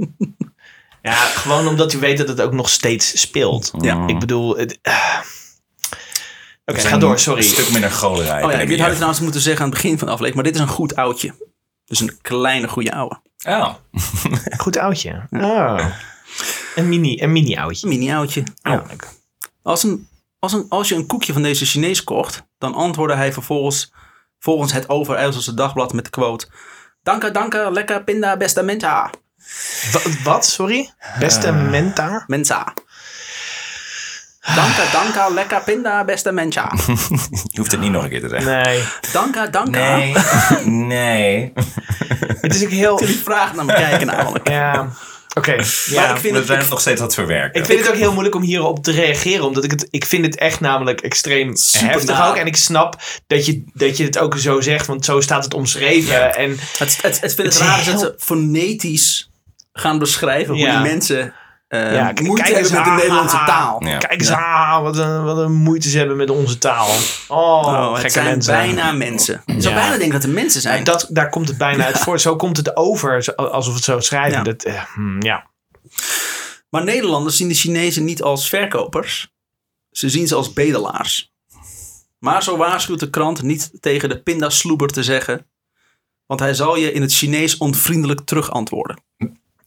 Ja, 1.02 1.14
gewoon 1.14 1.67
omdat 1.69 1.93
u 1.93 1.99
weet 1.99 2.19
dat 2.19 2.28
het 2.28 2.40
ook 2.40 2.52
nog 2.52 2.69
steeds 2.70 3.20
speelt. 3.20 3.70
Ja. 3.81 4.06
Ik 4.06 4.19
bedoel... 4.19 4.56
het- 4.56 4.78
ah. 4.82 5.19
Oké, 6.64 6.81
ga 6.81 6.96
door, 6.99 7.19
sorry. 7.19 7.43
Een 7.43 7.49
stuk 7.49 7.70
minder 7.70 7.90
golerij. 7.90 8.43
Oh 8.43 8.50
ja, 8.52 8.64
dit 8.64 8.78
had 8.78 8.88
ik 8.88 8.94
trouwens 8.94 9.20
moeten 9.20 9.40
zeggen 9.40 9.64
aan 9.64 9.70
het 9.70 9.81
begin 9.82 9.99
van 9.99 10.06
de 10.06 10.12
aflevering. 10.12 10.35
Maar 10.35 10.52
dit 10.52 10.55
is 10.55 10.61
een 10.69 10.75
goed 10.76 10.96
oudje. 10.96 11.35
Dus 11.85 12.00
een 12.00 12.19
kleine 12.23 12.69
goede 12.69 12.93
ouwe. 12.93 13.20
Oh. 13.44 13.74
Goed 14.62 14.76
oudje. 14.78 15.26
Oh. 15.30 15.86
Een 16.74 16.88
mini, 16.88 17.22
een 17.22 17.32
mini 17.32 17.56
oudje. 17.56 17.86
Een 17.86 17.98
mini 17.98 18.12
oudje. 18.14 18.42
Oh. 18.62 18.86
leuk. 18.88 19.08
Als, 19.62 19.82
een, 19.82 20.08
als, 20.38 20.52
een, 20.52 20.66
als 20.68 20.88
je 20.88 20.94
een 20.94 21.06
koekje 21.06 21.32
van 21.32 21.42
deze 21.42 21.64
Chinees 21.66 22.04
kocht, 22.04 22.42
dan 22.58 22.74
antwoordde 22.74 23.16
hij 23.16 23.32
vervolgens 23.32 23.92
volgens 24.38 24.72
het 24.72 24.88
Overijsselse 24.88 25.54
Dagblad 25.54 25.92
met 25.92 26.04
de 26.04 26.10
quote: 26.10 26.48
Danke, 27.02 27.30
danke, 27.30 27.68
lekker 27.72 28.04
pinda, 28.04 28.36
beste 28.36 28.62
mensa. 28.62 29.10
Wa- 29.92 30.00
Wat, 30.24 30.46
sorry? 30.46 30.90
Beste 31.18 31.52
menta? 31.52 32.24
Mensa. 32.26 32.74
Danke, 34.54 34.82
danke, 34.92 35.34
lekker 35.34 35.62
pinda, 35.62 36.04
beste 36.04 36.32
mensa. 36.32 36.72
Je 37.52 37.58
hoeft 37.58 37.70
het 37.70 37.80
niet 37.80 37.90
nog 37.90 38.02
een 38.02 38.08
keer 38.10 38.20
te 38.20 38.28
zeggen. 38.28 38.62
Nee. 38.62 38.82
Danke, 39.12 39.48
danke. 39.50 39.70
Nee. 39.78 40.14
nee. 40.96 41.52
Het 42.40 42.54
is 42.54 42.64
ook 42.64 42.70
heel... 42.70 42.96
Die 42.96 43.18
vraagt 43.24 43.54
naar 43.54 43.64
me 43.64 43.72
kijken 43.74 44.06
namelijk. 44.06 44.48
Ja. 44.48 44.88
Oké. 45.34 45.52
Ja. 45.86 46.10
ik 46.10 46.16
vind 46.16 46.32
We 46.32 46.38
het, 46.38 46.46
zijn 46.46 46.58
het 46.58 46.68
nog 46.68 46.80
steeds 46.80 47.00
aan 47.00 47.06
het 47.06 47.14
verwerken. 47.14 47.60
Ik 47.60 47.66
vind 47.66 47.78
het 47.80 47.88
ook 47.88 47.94
heel 47.96 48.10
moeilijk 48.12 48.34
om 48.34 48.42
hierop 48.42 48.82
te 48.84 48.90
reageren. 48.90 49.44
Omdat 49.44 49.64
ik 49.64 49.70
het... 49.70 49.86
Ik 49.90 50.04
vind 50.04 50.24
het 50.24 50.36
echt 50.36 50.60
namelijk 50.60 51.00
extreem 51.00 51.56
Super 51.56 51.88
heftig 51.88 52.26
ook. 52.28 52.36
En 52.36 52.46
ik 52.46 52.56
snap 52.56 53.02
dat 53.26 53.46
je, 53.46 53.64
dat 53.74 53.96
je 53.96 54.04
het 54.04 54.18
ook 54.18 54.38
zo 54.38 54.60
zegt. 54.60 54.86
Want 54.86 55.04
zo 55.04 55.20
staat 55.20 55.44
het 55.44 55.54
omschreven. 55.54 56.12
Ja. 56.14 56.34
En 56.34 56.50
het, 56.78 56.99
het, 57.02 57.20
het 57.20 57.34
vind 57.34 57.37
Het 57.37 57.37
het 57.38 57.54
is 57.54 57.58
raar 57.58 57.78
is 57.78 57.84
dat 57.84 58.00
heel- 58.00 58.00
ze 58.00 58.14
fonetisch 58.18 59.30
gaan 59.72 59.99
beschrijven 59.99 60.54
hoe 60.54 60.62
Ja. 60.62 60.82
die 60.82 60.90
mensen 60.90 61.32
eh, 61.73 61.95
Ja, 61.95 62.12
moeite 62.23 62.43
kijk 62.43 62.55
hebben 62.55 62.73
met 62.73 62.85
de. 62.85 62.91
Nederlandse 62.91 63.37
taal. 63.47 63.85
Ja. 63.85 63.99
kijk 63.99 64.21
eens 64.21 64.31
aan. 64.31 64.83
Wat 64.83 64.97
een, 64.97 65.25
wat 65.25 65.37
een 65.37 65.52
moeite 65.52 65.88
ze 65.88 65.99
hebben 65.99 66.17
met 66.17 66.31
onze 66.31 66.59
taal. 66.59 66.88
Oh, 67.29 67.67
Oh, 67.67 67.99
het 68.02 68.12
zijn 68.12 68.25
mensen. 68.25 68.52
bijna 68.52 68.93
mensen. 68.93 69.43
Je 69.47 69.61
zou 69.61 69.75
bijna 69.75 69.91
denken 69.91 70.12
dat 70.12 70.23
het 70.23 70.33
mensen 70.33 70.61
zijn. 70.61 70.85
Dat, 70.85 71.07
daar 71.11 71.29
komt 71.29 71.49
het 71.49 71.59
bijna 71.59 71.85
uit 71.85 71.99
voor. 71.99 72.21
Zo 72.21 72.37
komt 72.37 72.57
het 72.57 72.76
over, 72.76 73.35
alsof 73.37 73.75
het 73.75 73.85
zo 73.85 74.00
schrijven. 74.00 74.38
Ja. 74.38 74.43
Dat, 74.43 74.62
eh, 74.62 74.83
hmm, 74.95 75.23
ja. 75.23 75.47
Maar 76.71 76.85
Nederlanders 76.85 77.37
zien 77.37 77.49
de 77.49 77.55
Chinezen 77.55 78.05
niet 78.05 78.23
als 78.23 78.49
verkopers. 78.49 79.33
Ze 79.91 80.09
zien 80.09 80.26
ze 80.26 80.35
als 80.35 80.52
bedelaars. 80.52 81.33
Maar 82.19 82.43
zo 82.43 82.57
waarschuwt 82.57 83.00
de 83.00 83.11
krant 83.11 83.43
niet 83.43 83.71
tegen 83.81 84.09
de 84.09 84.23
pindasloeber 84.23 84.88
te 84.88 85.02
zeggen. 85.02 85.47
Want 86.26 86.41
hij 86.41 86.55
zal 86.55 86.76
je 86.76 86.93
in 86.93 87.02
het 87.02 87.14
Chinees 87.14 87.57
onvriendelijk 87.57 88.21
terugantwoorden. 88.25 88.97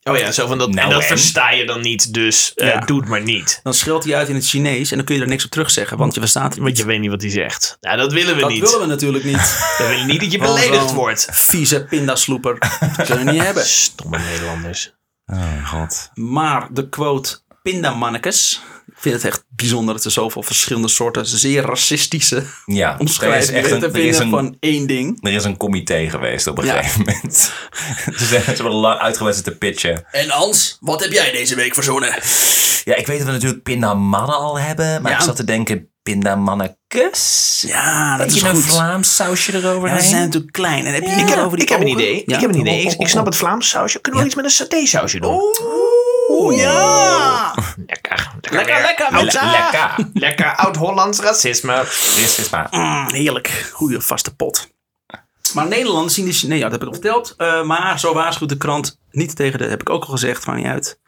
Oh 0.09 0.17
ja, 0.17 0.31
zo 0.31 0.47
van 0.47 0.57
dat, 0.57 0.69
Nou, 0.73 0.87
en 0.87 0.93
dat 0.93 1.01
en? 1.01 1.07
versta 1.07 1.51
je 1.51 1.65
dan 1.65 1.81
niet, 1.81 2.13
dus 2.13 2.53
eh, 2.53 2.67
Ja. 2.67 2.79
doe 2.79 2.99
het 2.99 3.09
maar 3.09 3.21
niet. 3.21 3.59
Dan 3.63 3.73
scheldt 3.73 4.05
hij 4.05 4.15
uit 4.15 4.29
in 4.29 4.35
het 4.35 4.45
Chinees 4.47 4.89
en 4.91 4.97
dan 4.97 5.05
kun 5.05 5.15
je 5.15 5.21
er 5.21 5.27
niks 5.27 5.45
op 5.45 5.51
terugzeggen, 5.51 5.97
want 5.97 6.13
je 6.13 6.19
verstaat 6.19 6.53
het 6.53 6.63
Want 6.63 6.77
je 6.77 6.85
weet 6.85 6.99
niet 6.99 7.09
wat 7.09 7.21
hij 7.21 7.31
zegt. 7.31 7.77
Nou, 7.81 7.97
dat 7.97 8.13
willen 8.13 8.35
we 8.35 8.41
Dat 8.41 8.49
niet. 8.49 8.59
willen 8.61 8.79
we 8.79 8.85
natuurlijk 8.85 9.23
niet. 9.23 9.35
We 9.77 9.85
willen 9.89 10.07
niet 10.07 10.19
dat 10.19 10.31
je 10.31 10.37
beledigd 10.37 10.91
wordt. 10.93 11.27
Vieze 11.31 11.83
pindasloeper. 11.83 12.57
Dat 12.97 13.05
kunnen 13.07 13.25
we 13.25 13.31
niet 13.31 13.41
hebben. 13.43 13.65
Stomme 13.85 14.17
Nederlanders. 14.17 14.93
Oh, 15.25 15.69
god. 15.69 16.09
Maar 16.13 16.67
de 16.71 16.89
quote 16.89 17.39
pindamannekes. 17.71 18.61
Ik 18.87 19.01
vind 19.01 19.15
het 19.15 19.25
echt 19.25 19.43
bijzonder 19.55 19.95
dat 19.95 20.05
er 20.05 20.11
zoveel 20.11 20.43
verschillende 20.43 20.87
soorten 20.87 21.25
zeer 21.25 21.61
racistische 21.65 22.43
Ja, 22.65 22.93
is 22.93 22.99
omschrijvingen 22.99 23.61
echt 23.61 23.69
te 23.79 23.85
een, 23.85 23.91
vinden 23.91 24.21
een, 24.21 24.29
van 24.29 24.57
één 24.59 24.87
ding. 24.87 25.17
er 25.21 25.33
is 25.33 25.43
een 25.43 25.57
comité 25.57 26.09
geweest 26.09 26.47
op 26.47 26.57
een 26.57 26.65
Ja. 26.65 26.75
gegeven 26.75 26.99
moment. 26.99 27.33
ze 28.19 28.25
zijn 28.25 28.55
ze 28.55 28.63
lang 28.63 28.99
uitgewezen 28.99 29.43
te 29.43 29.51
pitchen. 29.57 30.05
En 30.11 30.29
Hans, 30.29 30.77
wat 30.79 31.01
heb 31.03 31.11
jij 31.11 31.31
deze 31.31 31.55
week 31.55 31.73
verzonnen? 31.73 32.09
Ja, 32.83 32.95
ik 32.95 33.07
weet 33.07 33.17
dat 33.17 33.27
we 33.27 33.33
natuurlijk 33.33 33.63
pindamannen 33.63 34.35
al 34.35 34.59
hebben. 34.59 35.01
Maar 35.01 35.11
Ja. 35.11 35.17
ik 35.17 35.23
zat 35.23 35.35
te 35.35 35.43
denken, 35.43 35.89
pindamannekes. 36.03 37.63
Ja, 37.67 38.17
dat 38.17 38.31
is 38.31 38.41
een 38.41 38.49
goed. 38.55 38.63
Vlaams 38.63 39.15
sausje 39.15 39.53
eroverheen. 39.53 39.97
Ja, 39.97 40.03
ze 40.03 40.09
zijn 40.09 40.23
natuurlijk 40.23 40.53
klein. 40.53 40.85
En 40.85 40.93
heb 40.93 41.03
je 41.03 41.09
Ik 41.09 41.29
heb, 41.29 41.37
over 41.39 41.57
die 41.57 41.65
ik 41.65 41.71
heb 41.71 41.81
een 41.81 41.87
idee. 41.87 42.23
Ik 42.25 42.39
heb 42.39 42.49
een 42.53 42.59
idee. 42.59 42.81
Ik, 42.81 42.91
oh, 42.91 42.99
oh, 42.99 43.07
snap 43.07 43.21
oh. 43.23 43.27
het 43.29 43.37
Vlaamse 43.37 43.69
sausje. 43.69 43.99
Kunnen 44.01 44.21
we 44.21 44.27
iets 44.27 44.35
met 44.35 44.45
een 44.45 44.51
saté 44.51 44.85
sausje 44.85 45.19
doen? 45.19 45.33
Oeh, 45.33 45.59
ja. 46.55 47.55
Lekker. 47.85 48.31
Lekker, 48.41 48.81
lekker, 48.81 49.23
lekker. 49.23 50.09
Lekker 50.13 50.55
oud-Hollands 50.55 51.19
racisme. 51.19 51.85
Maar. 52.51 52.67
Mm, 52.71 53.07
heerlijk. 53.13 53.69
Goede 53.73 54.01
vaste 54.01 54.35
pot. 54.35 54.73
Maar 55.53 55.67
Nederlanders 55.67 56.13
zien 56.13 56.25
de 56.25 56.31
Chinezen, 56.31 56.57
ja, 56.57 56.69
dat 56.69 56.71
heb 56.71 56.81
ik 56.81 56.87
al 56.87 56.93
verteld. 56.93 57.33
Eh, 57.37 57.63
maar 57.63 57.99
zo 57.99 58.13
waarschuwt 58.13 58.49
de 58.49 58.57
krant 58.57 58.99
niet 59.11 59.35
tegen 59.35 59.59
de, 59.59 59.65
heb 59.65 59.81
ik 59.81 59.89
ook 59.89 60.03
al 60.03 60.09
gezegd, 60.09 60.45
maakt 60.45 60.59
niet 60.59 60.67
uit. 60.67 60.99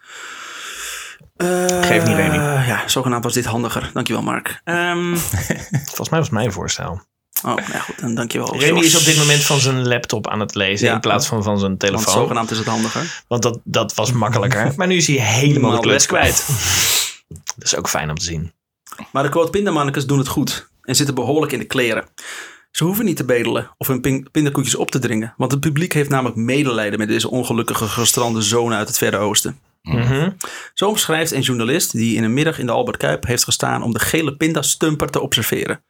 Eh, 1.35 1.65
Geef 1.81 2.03
niet, 2.03 2.15
Remy. 2.15 2.35
Ja, 2.67 2.87
zogenaamd 2.87 3.23
was 3.23 3.33
dit 3.33 3.45
handiger. 3.45 3.89
Dankjewel, 3.93 4.23
Mark. 4.23 4.61
Ehm, 4.63 5.15
Volgens 5.85 6.09
mij 6.09 6.19
was 6.19 6.27
het 6.27 6.31
mijn 6.31 6.51
voorstel. 6.51 7.01
Oh, 7.45 7.55
ja 7.71 7.79
goed, 7.79 7.99
dan 7.99 8.15
dankjewel. 8.15 8.59
Remy 8.59 8.79
is 8.79 8.95
op 8.97 9.03
dit 9.05 9.17
moment 9.17 9.43
van 9.43 9.59
zijn 9.59 9.87
laptop 9.87 10.27
aan 10.29 10.39
het 10.39 10.55
lezen 10.55 10.87
Ja. 10.87 10.93
in 10.93 10.99
plaats 10.99 11.27
van 11.27 11.43
van 11.43 11.57
zijn 11.57 11.67
Want 11.69 11.79
telefoon. 11.79 12.13
zogenaamd 12.13 12.51
is 12.51 12.57
het 12.57 12.67
handiger. 12.67 13.23
Want 13.27 13.41
dat, 13.41 13.59
dat 13.63 13.93
was 13.93 14.11
makkelijker. 14.11 14.73
Maar 14.77 14.87
nu 14.87 14.95
is 14.95 15.07
hij 15.07 15.15
helemaal 15.15 15.81
de 15.81 15.87
weg. 15.89 16.05
kwijt. 16.05 16.47
Dat 17.55 17.65
is 17.65 17.75
ook 17.75 17.89
fijn 17.89 18.09
om 18.09 18.15
te 18.17 18.23
zien. 18.25 18.53
Maar 19.11 19.23
de 19.23 19.29
quote 19.29 19.49
pindamannekes 19.49 20.05
doen 20.05 20.17
het 20.17 20.27
goed 20.27 20.69
en 20.81 20.95
zitten 20.95 21.15
behoorlijk 21.15 21.51
in 21.51 21.59
de 21.59 21.65
kleren. 21.65 22.05
Ze 22.71 22.83
hoeven 22.83 23.05
niet 23.05 23.17
te 23.17 23.25
bedelen 23.25 23.69
of 23.77 23.87
hun 23.87 24.01
pin- 24.01 24.27
pindakoekjes 24.31 24.75
op 24.75 24.91
te 24.91 24.99
dringen. 24.99 25.33
Want 25.37 25.51
het 25.51 25.59
publiek 25.59 25.93
heeft 25.93 26.09
namelijk 26.09 26.35
medelijden 26.35 26.99
met 26.99 27.07
deze 27.07 27.29
ongelukkige 27.29 27.87
gestrande 27.87 28.41
zonen 28.41 28.77
uit 28.77 28.87
het 28.87 28.97
Verre 28.97 29.17
Oosten. 29.17 29.59
Mhm. 29.81 30.29
Zo 30.73 30.87
omschrijft 30.87 31.31
een 31.31 31.41
journalist 31.41 31.91
die 31.91 32.15
in 32.15 32.23
een 32.23 32.33
middag 32.33 32.59
in 32.59 32.65
de 32.65 32.71
Albert 32.71 32.97
Kuip 32.97 33.25
heeft 33.25 33.43
gestaan 33.43 33.83
om 33.83 33.93
de 33.93 33.99
gele 33.99 34.35
pindastumper 34.35 35.09
te 35.09 35.21
observeren. 35.21 35.83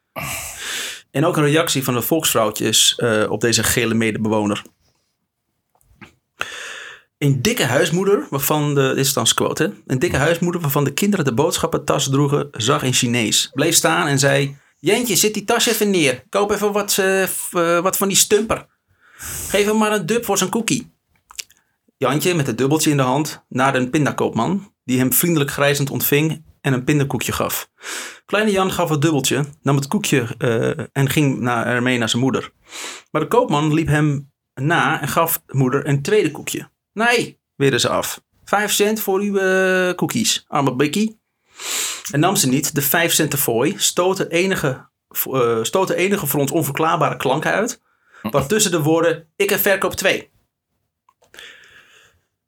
En 1.11 1.25
ook 1.25 1.37
een 1.37 1.43
reactie 1.43 1.83
van 1.83 1.93
de 1.93 2.01
volksvrouwtjes 2.01 2.95
eh, 2.95 3.25
op 3.29 3.41
deze 3.41 3.63
gele 3.63 3.93
medebewoner. 3.93 4.61
Een 7.17 7.41
dikke 7.41 7.63
huismoeder, 7.63 8.27
waarvan 8.29 8.75
de, 8.75 8.87
dit 8.95 9.05
is 9.05 9.13
dan 9.13 9.27
hè? 9.53 9.67
een 9.85 9.99
dikke 9.99 10.17
huismoeder 10.17 10.61
waarvan 10.61 10.83
de 10.83 10.93
kinderen 10.93 11.25
de 11.25 11.33
boodschappentas 11.33 12.09
droegen, 12.09 12.47
zag 12.51 12.83
in 12.83 12.93
Chinees. 12.93 13.49
Bleef 13.53 13.75
staan 13.75 14.07
en 14.07 14.19
zei, 14.19 14.57
Jentje, 14.79 15.15
zit 15.15 15.33
die 15.33 15.43
tas 15.43 15.67
even 15.67 15.89
neer. 15.89 16.23
Koop 16.29 16.51
even 16.51 16.71
wat, 16.71 16.97
eh, 16.97 17.23
eh, 17.23 17.29
wat 17.83 17.97
van 17.97 18.07
die 18.07 18.17
stumper. 18.17 18.65
Geef 19.49 19.65
hem 19.65 19.77
maar 19.77 19.91
een 19.91 20.05
dub 20.05 20.25
voor 20.25 20.37
zijn 20.37 20.49
cookie. 20.49 20.95
Jantje 21.97 22.33
met 22.33 22.47
het 22.47 22.57
dubbeltje 22.57 22.89
in 22.89 22.97
de 22.97 23.03
hand 23.03 23.43
naar 23.49 23.75
een 23.75 23.89
pindakoopman, 23.89 24.73
die 24.83 24.97
hem 24.97 25.13
vriendelijk 25.13 25.51
grijzend 25.51 25.89
ontving 25.89 26.43
en 26.61 26.73
een 26.73 26.83
pindakoekje 26.83 27.31
gaf. 27.31 27.69
Kleine 28.25 28.51
Jan 28.51 28.71
gaf 28.71 28.89
het 28.89 29.01
dubbeltje, 29.01 29.45
nam 29.61 29.75
het 29.75 29.87
koekje 29.87 30.27
eh, 30.37 30.85
en 30.91 31.09
ging 31.09 31.39
naar, 31.39 31.65
ermee 31.65 31.97
naar 31.97 32.09
zijn 32.09 32.21
moeder. 32.21 32.51
Maar 33.11 33.21
de 33.21 33.27
koopman 33.27 33.73
liep 33.73 33.87
hem 33.87 34.31
na 34.53 35.01
en 35.01 35.07
gaf 35.07 35.41
de 35.45 35.57
moeder 35.57 35.87
een 35.87 36.01
tweede 36.01 36.31
koekje. 36.31 36.69
Nee, 36.93 37.39
weerden 37.55 37.79
ze 37.79 37.89
af. 37.89 38.21
Vijf 38.45 38.71
cent 38.71 38.99
voor 38.99 39.19
uw 39.19 39.37
eh, 39.37 39.95
cookies, 39.95 40.45
arme 40.47 40.75
bikkie. 40.75 41.19
En 42.11 42.19
nam 42.19 42.35
ze 42.35 42.47
niet, 42.47 42.75
de 42.75 42.81
vijf 42.81 43.13
cent 43.13 43.35
fooi, 43.35 43.73
stootte 43.77 44.29
enige, 44.29 44.89
eh, 45.31 45.57
stootte 45.61 45.95
enige 45.95 46.27
voor 46.27 46.39
ons 46.39 46.51
onverklaarbare 46.51 47.17
klanken 47.17 47.51
uit, 47.51 47.81
waartussen 48.21 48.71
de 48.71 48.81
woorden, 48.81 49.27
ik 49.35 49.49
heb 49.49 49.59
verkoop 49.59 49.93
twee. 49.93 50.29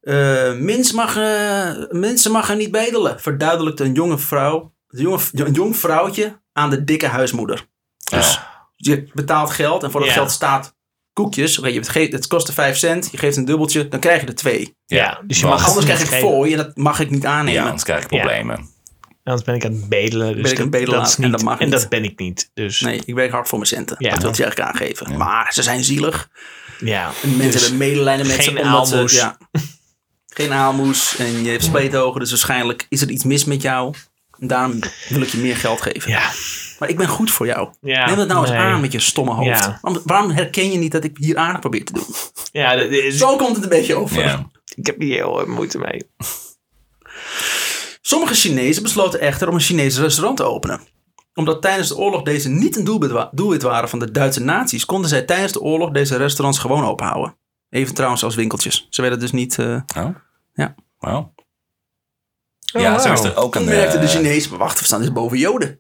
Eh, 0.10 0.54
mens 0.54 0.92
mag, 0.92 1.18
eh, 1.18 1.70
mensen 1.90 2.32
mag 2.32 2.50
er 2.50 2.56
niet 2.56 2.72
bedelen, 2.72 3.20
verduidelijkte 3.20 3.84
een 3.84 3.94
jonge 3.94 4.18
vrouw, 4.18 4.74
een, 4.88 5.02
jonge, 5.02 5.20
een 5.34 5.54
jong 5.54 5.78
vrouwtje 5.78 6.42
aan 6.54 6.70
de 6.70 6.84
dikke 6.84 7.08
huismoeder. 7.08 7.68
Dus 8.10 8.40
je 8.76 9.10
betaalt 9.14 9.50
geld 9.50 9.84
en 9.84 9.92
voor 9.92 10.00
dat 10.00 10.10
Ja. 10.10 10.16
geld 10.16 10.32
staat 10.32 10.76
koekjes. 11.14 11.60
Oké, 11.60 11.68
je 11.68 11.84
geeft, 11.84 12.12
het 12.12 12.28
kostte 12.28 12.54
5 12.54 12.78
cent, 12.78 13.10
je 13.12 13.18
geeft 13.18 13.38
een 13.38 13.46
dubbeltje, 13.46 13.88
dan 13.88 14.00
krijg 14.00 14.22
je 14.22 14.28
er 14.28 14.36
twee. 14.36 14.76
Ja, 14.86 15.22
dus 15.28 15.40
je 15.40 15.46
mag 15.46 15.68
Anders 15.68 15.86
krijg 15.86 16.02
ik 16.02 16.08
fooi 16.20 16.52
en 16.52 16.58
dat 16.58 16.78
mag 16.78 17.00
ik 17.00 17.10
niet 17.10 17.26
aannemen. 17.26 17.54
Ja, 17.54 17.64
anders 17.66 17.84
krijg 17.84 18.02
ik 18.02 18.08
problemen. 18.08 18.70
Anders 19.24 19.46
ben 19.46 19.56
ik 19.56 19.66
aan 19.66 19.72
het 19.72 19.90
bedelen. 19.90 20.34
Dus 20.34 20.42
Ben 20.42 20.52
ik 20.52 20.58
aan 20.58 20.64
het 20.64 20.72
dat- 20.72 20.82
bedelen 20.82 21.00
dat 21.00 21.10
is 21.10 21.18
en 21.18 21.32
dat 21.32 21.42
mag 21.44 21.60
En 21.60 21.70
niet. 21.70 21.74
dat 21.80 21.90
ben 21.90 22.04
ik 22.04 22.20
niet. 22.20 22.52
Dus 22.54 22.80
Nee, 22.82 23.02
ik 23.06 23.14
werk 23.16 23.32
hard 23.32 23.48
voor 23.48 23.58
mijn 23.58 23.70
centen. 23.70 23.96
Ja. 24.00 24.10
Dat 24.10 24.22
wil 24.22 24.32
je 24.36 24.44
eigenlijk 24.44 24.72
aangeven. 24.72 25.18
Maar 25.18 25.54
ze 25.54 25.64
zijn 25.64 25.84
zielig. 25.84 26.30
ja. 26.80 27.12
En 27.24 27.30
mensen 27.30 27.52
Dus 27.52 27.62
hebben 27.62 27.78
medelijden 27.78 28.28
met 28.28 28.36
geen 28.36 28.58
ze. 28.58 28.62
omdat 28.64 28.88
ze- 28.88 29.16
ja, 29.16 29.38
geen 30.30 30.52
aalmoes. 30.54 31.16
En 31.18 31.44
je 31.44 31.50
hebt 31.50 31.64
spleetogen. 31.64 32.20
Dus 32.20 32.30
waarschijnlijk 32.30 32.86
is 32.90 33.02
er 33.02 33.10
iets 33.10 33.24
mis 33.24 33.46
met 33.46 33.62
jou. 33.62 33.94
En 34.40 34.48
daarom 34.48 34.80
wil 35.10 35.22
ik 35.22 35.28
je 35.30 35.38
meer 35.38 35.56
geld 35.58 35.82
geven. 35.82 36.12
Ja. 36.12 36.30
Maar 36.80 36.90
ik 36.90 36.98
ben 36.98 37.08
goed 37.08 37.32
voor 37.32 37.46
jou. 37.46 37.70
Ja, 37.82 38.06
Neem 38.06 38.18
het 38.18 38.28
nou 38.28 38.42
eens 38.42 38.50
aan 38.56 38.82
met 38.82 38.92
je 38.92 39.00
stomme 39.00 39.32
hoofd. 39.34 39.48
Ja. 39.64 39.80
Waarom, 39.82 40.02
waarom 40.06 40.32
herken 40.32 40.72
je 40.72 40.78
niet 40.78 40.92
dat 40.92 41.04
ik 41.04 41.18
hier 41.18 41.38
aardig 41.38 41.60
probeer 41.60 41.86
te 41.86 41.94
doen? 41.94 42.06
Ja, 42.52 42.76
dat 42.76 42.90
is- 42.92 43.18
Zo 43.18 43.36
komt 43.36 43.56
het 43.56 43.64
een 43.64 43.70
beetje 43.70 43.96
over. 43.96 44.24
Ja. 44.24 44.48
ik 44.76 44.86
heb 44.86 45.00
hier 45.00 45.16
heel 45.16 45.36
veel 45.38 45.48
moeite 45.54 45.78
mee. 45.78 46.02
Sommige 48.02 48.34
Chinezen 48.34 48.84
besloten 48.84 49.20
echter 49.20 49.48
om 49.48 49.54
een 49.54 49.60
Chinees 49.60 49.98
restaurant 49.98 50.38
te 50.38 50.44
openen. 50.44 50.82
Omdat 51.34 51.62
tijdens 51.62 51.88
de 51.88 51.98
oorlog 51.98 52.22
deze 52.24 52.50
niet 52.50 52.76
een 52.76 52.84
doelwit, 52.84 53.12
wa- 53.12 53.30
doelwit 53.32 53.62
waren 53.62 53.90
van 53.90 54.00
de 54.00 54.12
Duitse 54.12 54.42
nazi's, 54.42 54.86
konden 54.86 55.10
zij 55.10 55.22
tijdens 55.22 55.52
de 55.52 55.62
oorlog 55.62 55.92
deze 55.92 56.18
restaurants 56.18 56.60
gewoon 56.60 56.86
openhouden. 56.86 57.36
Even 57.70 57.94
trouwens 57.94 58.24
als 58.24 58.36
winkeltjes. 58.36 58.88
Ze 58.90 59.02
werden 59.02 59.20
dus 59.20 59.32
niet... 59.32 59.60
eh 59.60 59.82
Oh? 59.98 60.16
Ja. 60.54 60.76
Wauw. 61.00 61.34
Oh, 62.74 62.82
ja, 62.82 63.00
zo 63.00 63.14
is 63.14 63.24
er 63.24 63.36
ook 63.36 63.56
aan 63.56 63.62
toen 63.62 63.72
de... 63.72 63.78
merkten 63.78 64.02
de 64.02 64.08
Chinezen, 64.08 64.50
maar 64.50 64.60
wacht, 64.60 64.80
we 64.80 64.86
staan 64.86 65.00
dus 65.02 65.12
boven 65.12 65.38
Joden. 65.38 65.80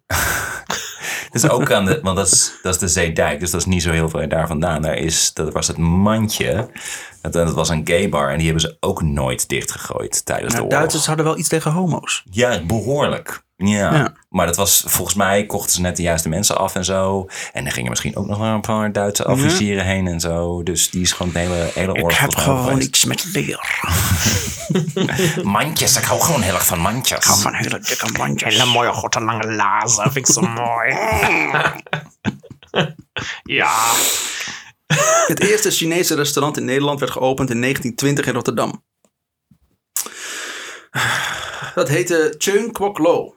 Het 1.32 1.44
is 1.44 1.50
ook 1.56 1.72
aan 1.72 1.86
de, 1.86 2.00
want 2.02 2.18
dat 2.18 2.28
is, 2.32 2.52
dat 2.62 2.74
is 2.74 2.80
de 2.80 2.88
Zeedijk, 2.88 3.40
dus 3.40 3.52
dat 3.52 3.60
is 3.60 3.66
niet 3.66 3.84
zo 3.84 3.92
heel 3.92 4.10
veel 4.10 4.28
daar 4.28 4.48
vandaan. 4.48 4.82
Daar 4.82 4.98
is, 4.98 5.34
dat 5.34 5.54
was 5.54 5.68
het 5.68 5.78
mandje. 5.78 6.70
Dat, 7.22 7.34
dat 7.34 7.54
was 7.54 7.70
een 7.70 7.88
gay 7.88 8.10
bar 8.10 8.30
en 8.30 8.38
die 8.38 8.46
hebben 8.46 8.62
ze 8.62 8.78
ook 8.80 9.02
nooit 9.02 9.50
dichtgegooid 9.50 10.26
tijdens 10.26 10.54
de 10.54 10.58
Nou, 10.60 10.64
oorlog. 10.64 10.80
Duitsers 10.80 11.06
hadden 11.06 11.26
wel 11.26 11.38
iets 11.38 11.50
tegen 11.50 11.72
homo's. 11.72 12.24
Ja, 12.30 12.62
behoorlijk. 12.66 13.44
Ja. 13.68 13.94
Ja. 13.94 14.14
Maar 14.30 14.46
dat 14.46 14.56
was 14.56 14.84
volgens 14.86 15.16
mij 15.16 15.46
kochten 15.46 15.72
ze 15.72 15.82
net 15.82 15.96
de 15.96 16.02
juiste 16.02 16.30
mensen 16.30 16.58
af 16.58 16.76
en 16.76 16.86
zo. 16.86 17.28
En 17.54 17.66
er 17.66 17.72
gingen 17.72 17.90
misschien 17.90 18.16
ook 18.16 18.28
nog 18.28 18.40
maar 18.40 18.54
een 18.54 18.62
paar 18.62 18.92
Duitse 18.92 19.28
officieren 19.28 19.86
heen 19.86 20.08
en 20.08 20.20
zo. 20.20 20.64
Dus 20.64 20.90
die 20.90 21.02
is 21.02 21.12
gewoon 21.12 21.32
de 21.32 21.40
hele, 21.40 21.70
hele 21.74 21.94
oorlog. 21.94 22.36
mij 22.36 22.48
over 22.48 22.70
geweest. 22.70 22.88
iets 22.88 23.06
met 23.06 23.26
leer. 23.34 23.80
Mandjes, 25.44 25.98
ik 25.98 26.04
hou 26.04 26.22
gewoon 26.22 26.42
heel 26.42 26.54
erg 26.54 26.66
van 26.66 26.80
mandjes. 26.80 27.26
Van 27.26 27.54
hele 27.54 27.80
dikke 27.80 28.12
mandjes. 28.18 28.54
Hele 28.54 28.72
mooie 28.72 28.94
grote 28.94 29.22
lange 29.22 29.52
lazen. 29.56 30.12
Vind 30.12 30.28
ik 30.28 30.34
zo 30.34 30.42
mooi. 30.64 30.96
ja. 33.60 33.72
Het 35.28 35.40
eerste 35.40 35.72
Chinese 35.72 36.16
restaurant 36.16 36.58
in 36.58 36.66
Nederland 36.66 37.00
werd 37.00 37.12
geopend 37.12 37.50
in 37.50 37.62
1920 37.62 38.26
in 38.28 38.34
Rotterdam. 38.34 38.84
Dat 41.76 41.88
heette 41.88 42.36
Cheung 42.38 42.72
Kwok 42.72 42.98
Lo. 42.98 43.34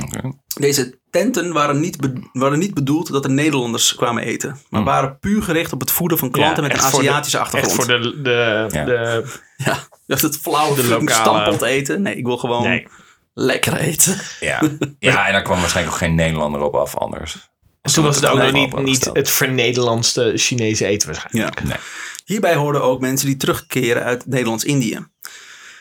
Oké. 0.00 0.32
Deze 0.54 0.98
tenten 1.10 1.52
waren 1.52 1.80
niet, 1.80 1.96
waren 2.32 2.58
niet 2.58 2.74
bedoeld 2.74 3.12
dat 3.12 3.24
er 3.24 3.30
Nederlanders 3.30 3.94
kwamen 3.94 4.22
eten, 4.22 4.58
maar 4.70 4.84
waren 4.84 5.18
puur 5.18 5.42
gericht 5.42 5.72
op 5.72 5.80
het 5.80 5.90
voeden 5.90 6.18
van 6.18 6.30
klanten 6.30 6.62
Ja, 6.62 6.68
met 6.68 6.78
een 6.78 6.84
echt 6.84 6.90
de- 6.90 6.98
Aziatische 6.98 7.38
Echt 7.38 7.46
achtergrond. 7.54 7.74
voor 7.84 8.00
de, 8.00 8.20
de, 8.22 8.66
Ja. 8.70 8.84
de 8.84 9.24
Ja, 9.64 9.72
je 9.90 10.12
hebt 10.12 10.22
het 10.22 10.36
flauwe 10.38 10.74
De 10.82 10.88
lokale- 10.88 11.10
stampot 11.10 11.62
eten. 11.62 12.02
Nee, 12.02 12.16
ik 12.16 12.24
wil 12.26 12.36
gewoon 12.38 12.62
nee. 12.62 12.86
lekker 13.34 13.76
eten. 13.76 14.18
Ja. 14.40 14.60
ja, 14.98 15.26
en 15.26 15.32
daar 15.32 15.42
kwam 15.42 15.60
waarschijnlijk 15.60 15.94
ook 15.96 16.02
geen 16.02 16.14
Nederlander 16.14 16.60
op 16.60 16.74
af 16.74 16.96
anders. 16.96 17.50
Toen 17.82 18.04
was 18.04 18.16
het 18.16 18.26
ook 18.26 18.38
nog 18.38 18.52
niet, 18.52 18.82
niet 18.82 19.10
het 19.12 19.30
vernederlandste 19.30 20.32
Chinese 20.36 20.86
eten 20.86 21.08
waarschijnlijk. 21.08 21.60
Ja. 21.60 21.66
Nee. 21.68 21.76
Hierbij 22.24 22.54
hoorden 22.54 22.82
ook 22.82 23.00
mensen 23.00 23.26
die 23.26 23.36
terugkeren 23.36 24.02
uit 24.02 24.26
Nederlands-Indië. 24.26 25.06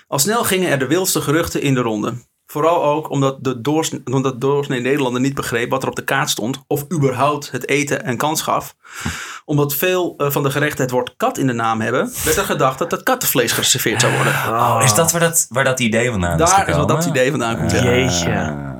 Al 0.08 0.20
snel 0.20 0.44
gingen 0.44 0.70
er 0.70 0.80
de 0.80 0.88
wildste 0.88 1.22
geruchten 1.22 1.62
in 1.62 1.74
de 1.74 1.82
ronde. 1.82 2.14
Vooral 2.52 2.84
ook 2.84 3.10
omdat 3.10 3.38
de 3.44 3.62
doorsne- 3.62 4.02
omdat 4.12 4.34
de 4.34 4.40
doorsnee 4.40 4.82
Nederlander 4.82 5.22
niet 5.22 5.34
begreep 5.34 5.70
wat 5.70 5.84
er 5.84 5.90
op 5.90 5.96
de 5.96 6.04
kaart 6.04 6.30
stond. 6.30 6.64
Of 6.68 6.86
überhaupt 6.94 7.52
het 7.52 7.68
eten 7.70 8.10
een 8.10 8.18
kans 8.18 8.42
gaf. 8.42 8.76
Omdat 9.46 9.74
veel 9.76 10.14
eh, 10.18 10.30
van 10.32 10.44
de 10.44 10.52
gerechten 10.52 10.82
het 10.84 10.92
woord 10.92 11.14
kat 11.18 11.38
in 11.38 11.48
de 11.48 11.54
naam 11.54 11.82
hebben. 11.82 12.12
werd 12.24 12.38
er 12.38 12.44
gedacht 12.44 12.80
dat 12.80 12.92
het 12.92 13.04
kattenvlees 13.04 13.52
geserveerd 13.52 14.02
zou 14.02 14.14
worden. 14.16 14.34
Oh, 14.34 14.82
is 14.84 14.94
dat 14.94 15.12
waar 15.12 15.22
dat, 15.22 15.46
waar 15.50 15.64
dat 15.64 15.80
idee 15.80 16.10
vandaan 16.10 16.42
is 16.42 16.50
Daar 16.50 16.70
is 16.70 16.76
wat 16.76 16.88
dat 16.88 17.06
idee 17.06 17.30
vandaan 17.30 17.58
komt. 17.58 17.72
Ja. 17.72 17.84
Jeetje. 17.84 18.80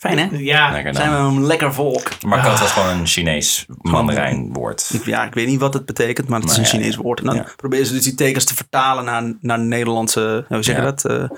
Ah. 0.00 0.10
Fijn 0.10 0.18
hè? 0.18 0.36
Ja, 0.36 0.70
Lekker 0.72 0.94
Zijn 0.94 1.10
we 1.10 1.16
een 1.16 1.46
lekker 1.46 1.74
volk. 1.74 2.22
Maar 2.22 2.42
kat 2.42 2.58
was 2.60 2.70
gewoon 2.72 2.88
een 2.98 3.06
Chinees 3.06 3.66
mandarijnwoord. 3.80 4.90
Ik- 4.92 5.04
Ja, 5.04 5.24
ik 5.24 5.34
weet 5.34 5.46
niet 5.46 5.60
wat 5.60 5.74
het 5.74 5.84
betekent, 5.86 6.28
maar 6.28 6.40
het 6.40 6.50
is 6.50 6.56
Maar 6.56 6.66
een 6.66 6.72
ja, 6.72 6.78
Chinees 6.78 6.96
woord. 6.96 7.18
En 7.20 7.24
dan 7.26 7.34
ja. 7.34 7.46
proberen 7.56 7.86
ze 7.86 7.92
dus 7.92 8.02
die 8.02 8.14
tekens 8.14 8.44
te 8.44 8.54
vertalen 8.54 9.04
naar, 9.04 9.36
naar 9.40 9.58
Nederlandse, 9.58 10.44
hoe 10.48 10.62
zeg 10.62 10.76
je 10.76 10.82
Ja. 10.82 10.90
dat? 10.90 11.04
Eh, 11.04 11.28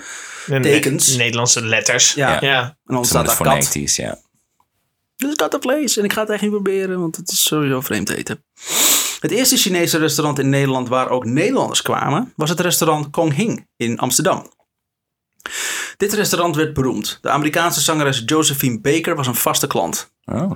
de 0.47 0.61
tekens. 0.61 1.11
Ne- 1.11 1.17
Nederlandse 1.17 1.65
letters. 1.65 2.13
Ja. 2.13 2.37
ja. 2.41 2.63
en 2.63 2.95
dan 2.95 3.05
staat 3.05 3.27
daar 3.27 3.37
kat. 3.37 3.75
ja. 3.97 4.19
Dit 5.17 5.29
is 5.29 5.35
kattenvlees 5.35 5.97
en 5.97 6.05
ik 6.05 6.13
ga 6.13 6.21
het 6.21 6.31
echt 6.31 6.43
niet 6.43 6.51
proberen, 6.51 7.01
want 7.01 7.17
het 7.17 7.31
is 7.31 7.43
sowieso 7.45 7.81
vreemd 7.81 8.11
eten. 8.11 8.45
Het 9.21 9.31
eerste 9.31 9.57
Chinese 9.57 9.99
restaurant 9.99 10.39
in 10.39 10.49
Nederland 10.49 10.89
waar 10.89 11.09
ook 11.09 11.25
Nederlanders 11.25 11.83
kwamen, 11.83 12.33
was 12.37 12.49
het 12.51 12.61
restaurant 12.61 13.11
Kong 13.11 13.35
Hing 13.35 13.67
in 13.77 13.99
Amsterdam. 13.99 14.47
Dit 16.01 16.13
restaurant 16.13 16.57
werd 16.57 16.75
beroemd. 16.75 17.19
De 17.21 17.31
Amerikaanse 17.31 17.81
zangeres 17.81 18.23
Josephine 18.27 18.81
Baker 18.81 19.17
was 19.17 19.27
een 19.27 19.35
vaste 19.35 19.67
klant. 19.67 20.13
Oh. 20.25 20.51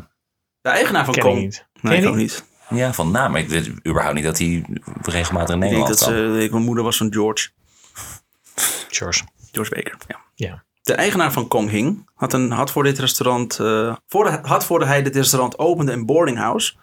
De 0.61 0.69
eigenaar 0.69 1.05
van 1.05 1.15
ik 1.15 1.21
Kong... 1.21 1.39
niet. 1.39 1.67
Nee, 1.81 1.93
Ken 1.95 2.03
ik 2.03 2.09
ook 2.09 2.17
niet. 2.17 2.45
Ja, 2.69 2.93
van 2.93 3.11
naam. 3.11 3.37
Ik 3.37 3.49
weet 3.49 3.69
überhaupt 3.69 4.15
niet 4.15 4.25
dat 4.25 4.39
hij 4.39 4.65
regelmatig 5.03 5.55
in 5.55 5.63
Ik 5.63 5.71
denk 5.71 5.73
Nederland 5.73 5.89
dat 5.89 5.99
kwam. 5.99 6.35
ze, 6.35 6.43
ik, 6.43 6.51
mijn 6.51 6.63
moeder 6.63 6.85
was 6.85 6.97
van 6.97 7.13
George. 7.13 7.49
George. 8.89 9.23
George 9.53 9.75
Baker, 9.75 9.97
ja. 10.07 10.21
Ja. 10.35 10.65
De 10.83 10.95
eigenaar 10.95 11.33
van 11.33 11.49
Kong 11.49 11.71
Hing 11.71 12.11
had, 12.15 12.33
een, 12.33 12.51
had 12.51 12.71
voor 12.71 12.83
dit 12.83 12.99
restaurant, 12.99 13.59
eh, 13.61 13.97
voor 14.07 14.25
de, 14.25 14.39
had 14.43 14.65
voordat 14.65 14.89
hij 14.89 15.03
dit 15.03 15.17
restaurant 15.17 15.59
opende 15.59 15.93
een 15.93 16.07
boardinghouse 16.07 16.75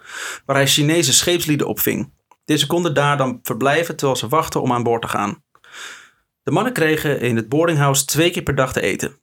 waar 0.45 0.55
hij 0.55 0.67
Chinese 0.67 1.13
scheepslieden 1.13 1.67
opving. 1.67 2.13
Deze 2.45 2.67
konden 2.67 2.93
daar 2.93 3.17
dan 3.17 3.39
verblijven 3.43 3.95
terwijl 3.95 4.19
ze 4.19 4.27
wachten 4.27 4.61
om 4.61 4.71
aan 4.73 4.83
boord 4.83 5.01
te 5.01 5.07
gaan. 5.07 5.43
De 6.43 6.51
mannen 6.51 6.73
kregen 6.73 7.19
in 7.21 7.35
het 7.35 7.49
boardinghouse 7.49 8.05
twee 8.05 8.31
keer 8.31 8.43
per 8.43 8.55
dag 8.55 8.73
te 8.73 8.81
eten. 8.81 9.15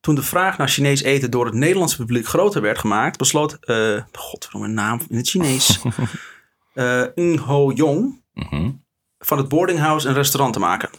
Toen 0.00 0.14
de 0.14 0.22
vraag 0.22 0.58
naar 0.58 0.68
Chinees 0.68 1.02
eten 1.02 1.30
door 1.30 1.44
het 1.44 1.54
Nederlandse 1.54 1.96
publiek 1.96 2.26
groter 2.26 2.62
werd 2.62 2.78
gemaakt, 2.78 3.18
besloot, 3.18 3.52
eh 3.60 4.02
godverdomme 4.12 4.66
een 4.66 4.74
naam 4.74 5.00
in 5.08 5.16
het 5.16 5.28
Chinees, 5.28 5.78
eh 6.74 7.02
Ng 7.14 7.38
Ho 7.38 7.70
Yong 7.72 8.20
Mhm. 8.34 8.70
van 9.18 9.38
het 9.38 9.48
boardinghouse 9.48 10.08
een 10.08 10.14
restaurant 10.14 10.52
te 10.52 10.60
maken. 10.60 10.90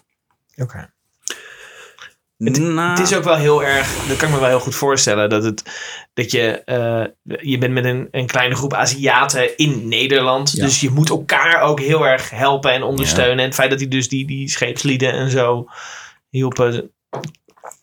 Oké. 0.55 0.93
Het 2.89 2.99
is 2.99 3.15
ook 3.15 3.23
wel 3.23 3.35
heel 3.35 3.63
erg, 3.63 4.05
dat 4.07 4.17
kan 4.17 4.27
ik 4.27 4.33
me 4.33 4.39
wel 4.39 4.49
heel 4.49 4.59
goed 4.59 4.75
voorstellen, 4.75 5.29
dat, 5.29 5.43
het, 5.43 5.63
dat 6.13 6.31
je, 6.31 6.63
eh, 6.63 7.05
je 7.41 7.57
bent 7.57 7.73
met 7.73 7.85
een, 7.85 8.07
een 8.11 8.27
kleine 8.27 8.55
groep 8.55 8.73
Aziaten 8.73 9.57
in 9.57 9.87
Nederland. 9.87 10.51
Ja. 10.51 10.63
Dus 10.63 10.81
je 10.81 10.89
moet 10.89 11.09
elkaar 11.09 11.61
ook 11.61 11.79
heel 11.79 12.07
erg 12.07 12.29
helpen 12.29 12.71
en 12.71 12.83
ondersteunen. 12.83 13.39
En 13.39 13.45
het 13.45 13.55
feit 13.55 13.69
dat 13.69 13.79
hij 13.79 13.87
dus 13.87 14.09
die, 14.09 14.27
die 14.27 14.49
scheepslieden 14.49 15.11
en 15.11 15.29
zo 15.29 15.67
hielpen. 16.29 16.91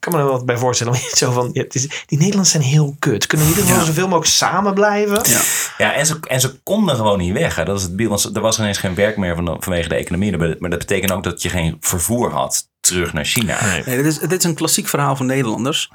Ik 0.00 0.06
kan 0.10 0.14
me 0.14 0.18
er 0.24 0.28
wel 0.30 0.36
wat 0.38 0.46
bij 0.46 0.56
voorstellen. 0.56 0.92
maar 1.00 1.02
Zo 1.14 1.30
van, 1.32 1.50
ja, 1.52 1.62
het 1.62 1.74
is, 1.74 1.82
die 1.82 2.18
Nederlanders 2.18 2.50
zijn 2.50 2.62
heel 2.62 2.96
kut. 2.98 3.26
Kunnen 3.26 3.46
we 3.46 3.52
in 3.52 3.58
ieder 3.58 3.70
geval 3.74 3.86
Ja. 3.86 3.92
zoveel 3.92 4.08
mogelijk 4.08 4.34
samen 4.36 4.74
blijven? 4.74 5.20
Ja. 5.30 5.40
Ja, 5.78 5.92
en 5.92 6.06
ze, 6.06 6.18
en 6.20 6.40
ze 6.40 6.58
konden 6.62 6.96
gewoon 6.96 7.18
niet 7.18 7.32
weg. 7.32 7.54
Hè. 7.56 7.64
Dat 7.64 7.76
is 7.76 7.82
het 7.82 7.96
beeld. 7.96 8.22
Want 8.22 8.36
er 8.36 8.42
was 8.42 8.58
ineens 8.58 8.78
geen 8.78 8.94
werk 8.94 9.16
meer 9.16 9.34
van, 9.34 9.56
vanwege 9.60 9.88
de 9.88 9.94
economie. 9.94 10.36
Maar 10.58 10.70
dat 10.70 10.78
betekent 10.78 11.12
ook 11.12 11.22
dat 11.22 11.42
je 11.42 11.48
geen 11.48 11.76
vervoer 11.80 12.30
had 12.32 12.68
terug 12.80 13.12
naar 13.12 13.24
China. 13.24 13.64
Nee. 13.64 13.82
Nee, 13.86 13.96
dit, 13.96 14.06
is, 14.06 14.18
dit 14.18 14.32
is 14.38 14.44
een 14.44 14.54
klassiek 14.54 14.88
verhaal 14.88 15.16
van 15.16 15.26
Nederlanders. 15.26 15.90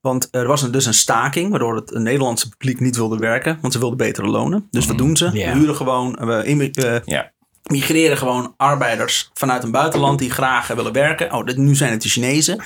Want 0.00 0.28
er 0.30 0.46
was 0.46 0.62
een- 0.62 0.70
dus 0.70 0.86
een 0.86 0.94
staking 0.94 1.50
waardoor 1.50 1.74
het 1.76 1.90
Nederlandse 1.90 2.48
publiek 2.48 2.80
niet 2.80 2.96
wilde 2.96 3.16
werken. 3.18 3.58
Want 3.60 3.72
ze 3.72 3.78
wilden 3.78 3.98
betere 3.98 4.26
lonen. 4.26 4.66
Dus 4.70 4.86
wat 4.86 4.98
doen 4.98 5.16
ze? 5.16 5.30
We 5.30 5.50
huren 5.50 5.76
gewoon, 5.76 6.18
we 6.20 6.70
eh, 6.72 7.00
Ja. 7.04 7.32
Migreren 7.66 8.18
gewoon 8.18 8.54
arbeiders 8.56 9.30
vanuit 9.34 9.62
een 9.62 9.70
buitenland 9.70 10.18
die 10.18 10.30
graag 10.30 10.66
willen 10.66 10.92
werken. 10.92 11.32
Oh, 11.32 11.44
dit, 11.44 11.56
nu 11.56 11.74
zijn 11.74 11.90
het 11.90 12.02
de 12.02 12.08
Chinezen. 12.08 12.62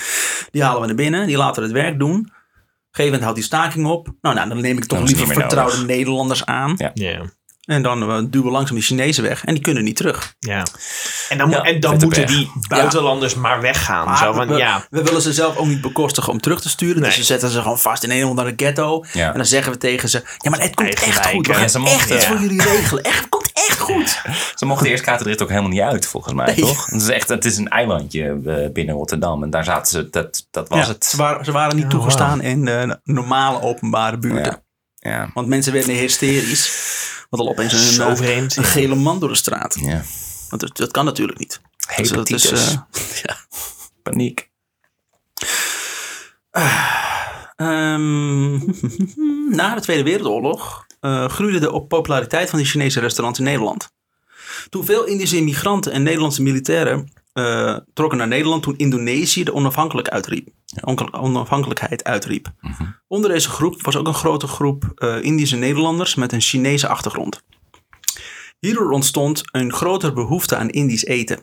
Die 0.50 0.62
halen 0.62 0.80
we 0.80 0.86
naar 0.86 0.96
binnen, 0.96 1.26
die 1.26 1.36
laten 1.36 1.62
we 1.62 1.68
het 1.68 1.76
werk 1.76 1.98
doen. 1.98 2.18
Op 2.20 2.26
een 2.26 3.04
gegeven 3.04 3.04
moment 3.04 3.22
houdt 3.22 3.36
die 3.36 3.44
staking 3.44 3.86
op. 3.86 4.08
Nou, 4.20 4.34
nou 4.34 4.48
dan 4.48 4.60
neem 4.60 4.76
ik 4.76 4.84
toch 4.84 5.02
liever 5.06 5.26
vertrouwde 5.26 5.72
nodig. 5.76 5.86
Nederlanders 5.86 6.46
aan. 6.46 6.74
Ja. 6.94 7.20
En 7.64 7.82
dan 7.82 8.02
eh, 8.02 8.18
duwen 8.30 8.46
we 8.46 8.52
langzaam 8.52 8.74
die 8.76 8.84
Chinezen 8.84 9.22
weg. 9.22 9.44
En 9.44 9.54
die 9.54 9.62
kunnen 9.62 9.84
niet 9.84 9.96
terug. 9.96 10.34
ja. 10.38 10.62
En 11.28 11.38
dan, 11.38 11.50
Ja, 11.50 11.62
en 11.62 11.80
dan 11.80 11.96
moeten 11.98 12.26
die 12.26 12.50
buitenlanders 12.68 13.34
maar 13.34 13.60
weggaan. 13.60 14.04
Maar 14.06 14.16
zo 14.18 14.32
van, 14.32 14.48
we, 14.48 14.56
ja, 14.56 14.86
we 14.90 15.02
willen 15.02 15.22
ze 15.22 15.32
zelf 15.32 15.56
ook 15.56 15.66
niet 15.66 15.80
bekostigen 15.80 16.32
om 16.32 16.40
terug 16.40 16.60
te 16.60 16.68
sturen. 16.68 17.00
Nee. 17.00 17.08
Dus 17.08 17.18
we 17.18 17.24
zetten 17.24 17.50
ze 17.50 17.62
gewoon 17.62 17.78
vast 17.78 18.02
in 18.02 18.10
een 18.10 18.22
of 18.24 18.28
andere 18.30 18.52
ghetto. 18.56 19.04
Ja. 19.12 19.28
En 19.30 19.36
dan 19.36 19.46
zeggen 19.46 19.72
we 19.72 19.78
tegen 19.78 20.08
ze: 20.08 20.22
Ja, 20.38 20.50
maar 20.50 20.60
het 20.60 20.74
komt 20.74 20.88
Eigen 20.88 21.06
echt 21.06 21.14
wijken. 21.16 21.34
goed. 21.36 21.46
We 21.46 21.52
Ja, 21.52 21.58
gaan 21.58 21.70
ze 21.70 21.78
mogen- 21.78 21.94
echt 21.98 22.10
iets 22.10 22.24
ja. 22.24 22.30
voor 22.30 22.40
jullie 22.40 22.62
regelen. 22.62 23.02
Echt, 23.04 23.18
het 23.20 23.28
komt 23.28 23.44
echt 23.44 23.49
goed. 23.80 24.22
Ze 24.58 24.64
mochten 24.66 24.86
eerst 24.90 25.04
Katerdrift 25.04 25.42
ook 25.42 25.48
helemaal 25.48 25.70
niet 25.70 25.80
uit, 25.80 26.06
volgens 26.06 26.34
mij, 26.34 26.46
Nee. 26.46 26.54
toch? 26.56 26.86
Het 26.86 27.00
is 27.02 27.08
echt 27.08 27.28
het 27.28 27.44
is 27.44 27.56
een 27.56 27.68
eilandje 27.68 28.40
eh, 28.46 28.72
binnen 28.72 28.94
Rotterdam. 28.94 29.42
En 29.42 29.50
daar 29.50 29.64
zaten 29.64 29.86
ze, 29.92 30.10
dat, 30.10 30.46
dat 30.50 30.68
was 30.68 30.78
Ja, 30.78 30.86
het. 30.92 31.04
Ze, 31.04 31.16
waren, 31.16 31.44
ze 31.44 31.52
waren 31.52 31.76
niet 31.76 31.84
Oh, 31.84 31.90
toegestaan 31.90 32.40
in 32.42 32.64
de 32.64 33.00
normale 33.04 33.60
openbare 33.62 34.18
buurten. 34.18 34.62
Ja. 34.96 35.10
Ja. 35.10 35.30
Want 35.34 35.46
mensen 35.48 35.72
werden 35.72 35.94
hysterisch. 35.94 36.88
Want 37.30 37.42
al 37.42 37.48
opeens 37.48 37.72
een, 37.72 37.78
Zo 37.78 38.08
eh, 38.08 38.16
vreemd, 38.16 38.56
een 38.56 38.62
ja. 38.62 38.68
gele 38.68 38.94
man 38.94 39.20
door 39.20 39.28
de 39.28 39.34
straat. 39.34 39.76
ja. 39.80 40.02
Want 40.48 40.62
dat, 40.62 40.76
dat 40.76 40.90
kan 40.90 41.04
natuurlijk 41.04 41.38
niet. 41.38 41.60
Dus 41.96 42.08
dat 42.10 42.30
is, 42.30 42.42
Hepatitis. 42.50 42.72
eh, 42.72 43.22
ja. 43.26 43.36
Paniek. 44.02 44.48
Ehm, 47.56 48.52
na 49.56 49.74
de 49.74 49.80
Tweede 49.80 50.02
Wereldoorlog 50.02 50.86
eh, 51.00 51.28
groeide 51.28 51.58
de 51.58 51.72
op- 51.72 51.88
populariteit 51.88 52.50
van 52.50 52.58
die 52.58 52.68
Chinese 52.68 53.00
restaurants 53.00 53.38
in 53.38 53.44
Nederland. 53.44 53.90
Toen 54.68 54.84
veel 54.84 55.04
Indische 55.04 55.36
immigranten 55.36 55.92
en 55.92 56.02
Nederlandse 56.02 56.42
militairen 56.42 57.12
eh, 57.32 57.76
trokken 57.92 58.18
naar 58.18 58.28
Nederland 58.28 58.62
toen 58.62 58.76
Indonesië 58.76 59.44
de 59.44 59.54
onafhankelijk 59.54 60.08
uitriep, 60.08 60.48
onafhankelijkheid 61.10 62.04
uitriep. 62.04 62.52
Onder 63.08 63.30
deze 63.30 63.48
groep 63.48 63.82
was 63.82 63.96
ook 63.96 64.06
een 64.06 64.14
grote 64.14 64.46
groep 64.46 64.92
eh, 64.94 65.22
Indische 65.22 65.56
Nederlanders 65.56 66.14
met 66.14 66.32
een 66.32 66.40
Chinese 66.40 66.88
achtergrond. 66.88 67.42
Hierdoor 68.58 68.90
ontstond 68.90 69.42
een 69.52 69.72
grotere 69.72 70.12
behoefte 70.12 70.56
aan 70.56 70.70
Indisch 70.70 71.04
eten. 71.04 71.40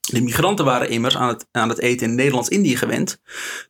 De 0.00 0.22
migranten 0.22 0.64
waren 0.64 0.88
immers 0.88 1.16
aan 1.16 1.28
het, 1.28 1.46
aan 1.52 1.68
het 1.68 1.78
eten 1.78 2.08
in 2.08 2.14
Nederlands-Indië 2.14 2.76
gewend. 2.76 3.20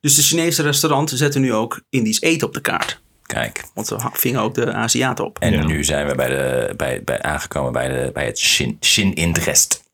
Dus 0.01 0.15
de 0.15 0.21
Chinese 0.21 0.61
restaurants 0.61 1.13
zetten 1.13 1.41
nu 1.41 1.53
ook 1.53 1.81
Indisch 1.89 2.21
eten 2.21 2.47
op 2.47 2.53
de 2.53 2.61
kaart. 2.61 3.01
Kijk. 3.33 3.63
Want 3.73 3.87
ze 3.87 3.97
vingen 4.13 4.41
ook 4.41 4.53
de 4.53 4.73
Aziaten 4.73 5.25
op. 5.25 5.39
En 5.39 5.65
nu 5.65 5.83
zijn 5.83 6.07
we 6.07 6.15
bij 6.15 6.27
de, 6.27 6.73
bij, 6.77 7.03
bij, 7.03 7.21
aangekomen 7.21 7.71
bij, 7.71 7.87
de, 7.87 8.11
bij 8.13 8.25
het 8.25 8.39
Shin, 8.39 8.77
Shin 8.81 9.13
Interest. 9.13 9.88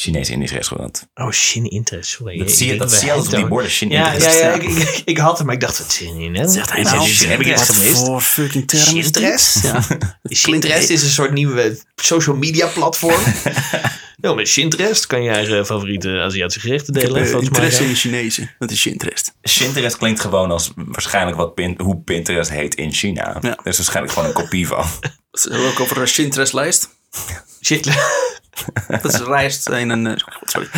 Chinees-Indisch 0.00 0.52
restaurant. 0.52 1.08
Oh, 1.14 1.30
Shin 1.30 1.70
Interest. 1.70 2.10
Sorry. 2.10 2.38
Dat 2.38 2.48
Ik 2.48 2.54
zie 2.54 2.66
je, 2.72 2.76
dat 2.78 2.90
zie 2.92 3.00
je 3.00 3.06
wij 3.06 3.14
altijd 3.14 3.34
op 3.34 3.40
die 3.40 3.48
borden. 3.48 3.70
Shin 3.70 3.90
Ja, 3.90 3.98
ja, 4.06 4.12
Interest. 4.12 4.40
ja 4.40 4.52
ik, 4.52 4.62
ik, 4.62 5.02
ik 5.04 5.18
had 5.18 5.36
hem, 5.36 5.46
maar 5.46 5.54
ik 5.54 5.60
dacht, 5.60 5.78
wat 5.78 5.92
zin 5.92 6.16
in, 6.20 6.34
hè? 6.36 6.48
Zegt 6.48 6.72
hij 6.72 6.82
nou? 6.82 7.08
Heb 7.10 7.40
ik 7.40 7.46
Wat 7.56 7.60
iets 7.68 7.68
gemist? 7.78 8.04
voor 8.04 8.20
fucking 8.20 8.68
term 8.68 8.82
is 8.82 8.88
dit? 8.92 9.02
Shinterest? 9.04 9.62
Ja. 9.62 9.82
Shinterest 10.34 10.90
is 10.90 11.02
een 11.02 11.08
soort 11.08 11.32
nieuwe 11.32 11.78
social 11.96 12.36
media 12.36 12.66
platform. 12.66 13.20
ja, 14.16 14.34
met 14.34 14.48
Shinterest 14.48 15.06
kan 15.06 15.22
je 15.22 15.30
eigen 15.30 15.66
favoriete 15.66 16.20
Aziatische 16.20 16.60
gerechten 16.60 16.94
Ik 16.94 17.00
heb 17.02 17.10
delen. 17.10 17.24
eh, 17.26 17.30
volgens 17.30 17.50
mij. 17.50 17.60
interesse 17.66 17.88
in 17.90 17.94
Chinese. 17.96 18.48
Dat 18.58 18.70
is 18.70 18.80
Shinterest. 18.80 19.32
Shinterest 19.48 19.96
klinkt 19.96 20.20
gewoon 20.20 20.50
als 20.50 20.70
waarschijnlijk 20.74 21.36
wat 21.36 21.54
Pin, 21.54 21.74
hoe 21.82 21.96
Pinterest 22.00 22.50
heet 22.50 22.74
in 22.74 22.92
China. 22.92 23.36
Ja. 23.40 23.50
Er 23.50 23.66
is 23.66 23.76
waarschijnlijk 23.76 24.12
gewoon 24.14 24.28
een 24.28 24.34
kopie 24.34 24.66
van. 24.66 24.84
Dat 25.30 25.46
is 25.46 25.48
ook 25.50 25.80
over 25.80 26.00
een 26.00 26.08
Shinterest 26.08 26.52
lijst. 26.52 26.88
Shit. 27.62 27.88
Dat 29.02 29.14
is 29.14 29.20
rijst 29.20 29.68
in 29.68 29.90
een... 29.90 30.06
eh, 30.06 30.26
sorry. 30.44 30.68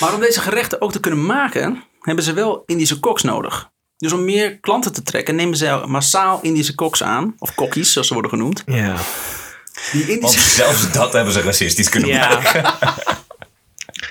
Maar 0.00 0.14
om 0.14 0.20
deze 0.20 0.40
gerechten 0.40 0.80
ook 0.80 0.92
te 0.92 1.00
kunnen 1.00 1.26
maken, 1.26 1.82
hebben 2.00 2.24
ze 2.24 2.32
wel 2.32 2.62
Indische 2.66 3.00
koks 3.00 3.22
nodig. 3.22 3.70
Dus 3.96 4.12
om 4.12 4.24
meer 4.24 4.58
klanten 4.60 4.92
te 4.92 5.02
trekken, 5.02 5.34
nemen 5.34 5.56
ze 5.56 5.82
massaal 5.86 6.38
Indische 6.42 6.74
koks 6.74 7.02
aan. 7.02 7.34
Of 7.38 7.54
kokkies, 7.54 7.92
zoals 7.92 8.06
ze 8.06 8.12
worden 8.12 8.32
genoemd. 8.32 8.62
Ja. 8.66 8.96
Die 9.92 10.20
Want 10.20 10.32
zelfs 10.32 10.92
dat 10.92 11.12
hebben 11.12 11.32
ze 11.32 11.40
racistisch 11.40 11.88
kunnen 11.88 12.10
maken. 12.10 12.62
Ja. 12.62 12.78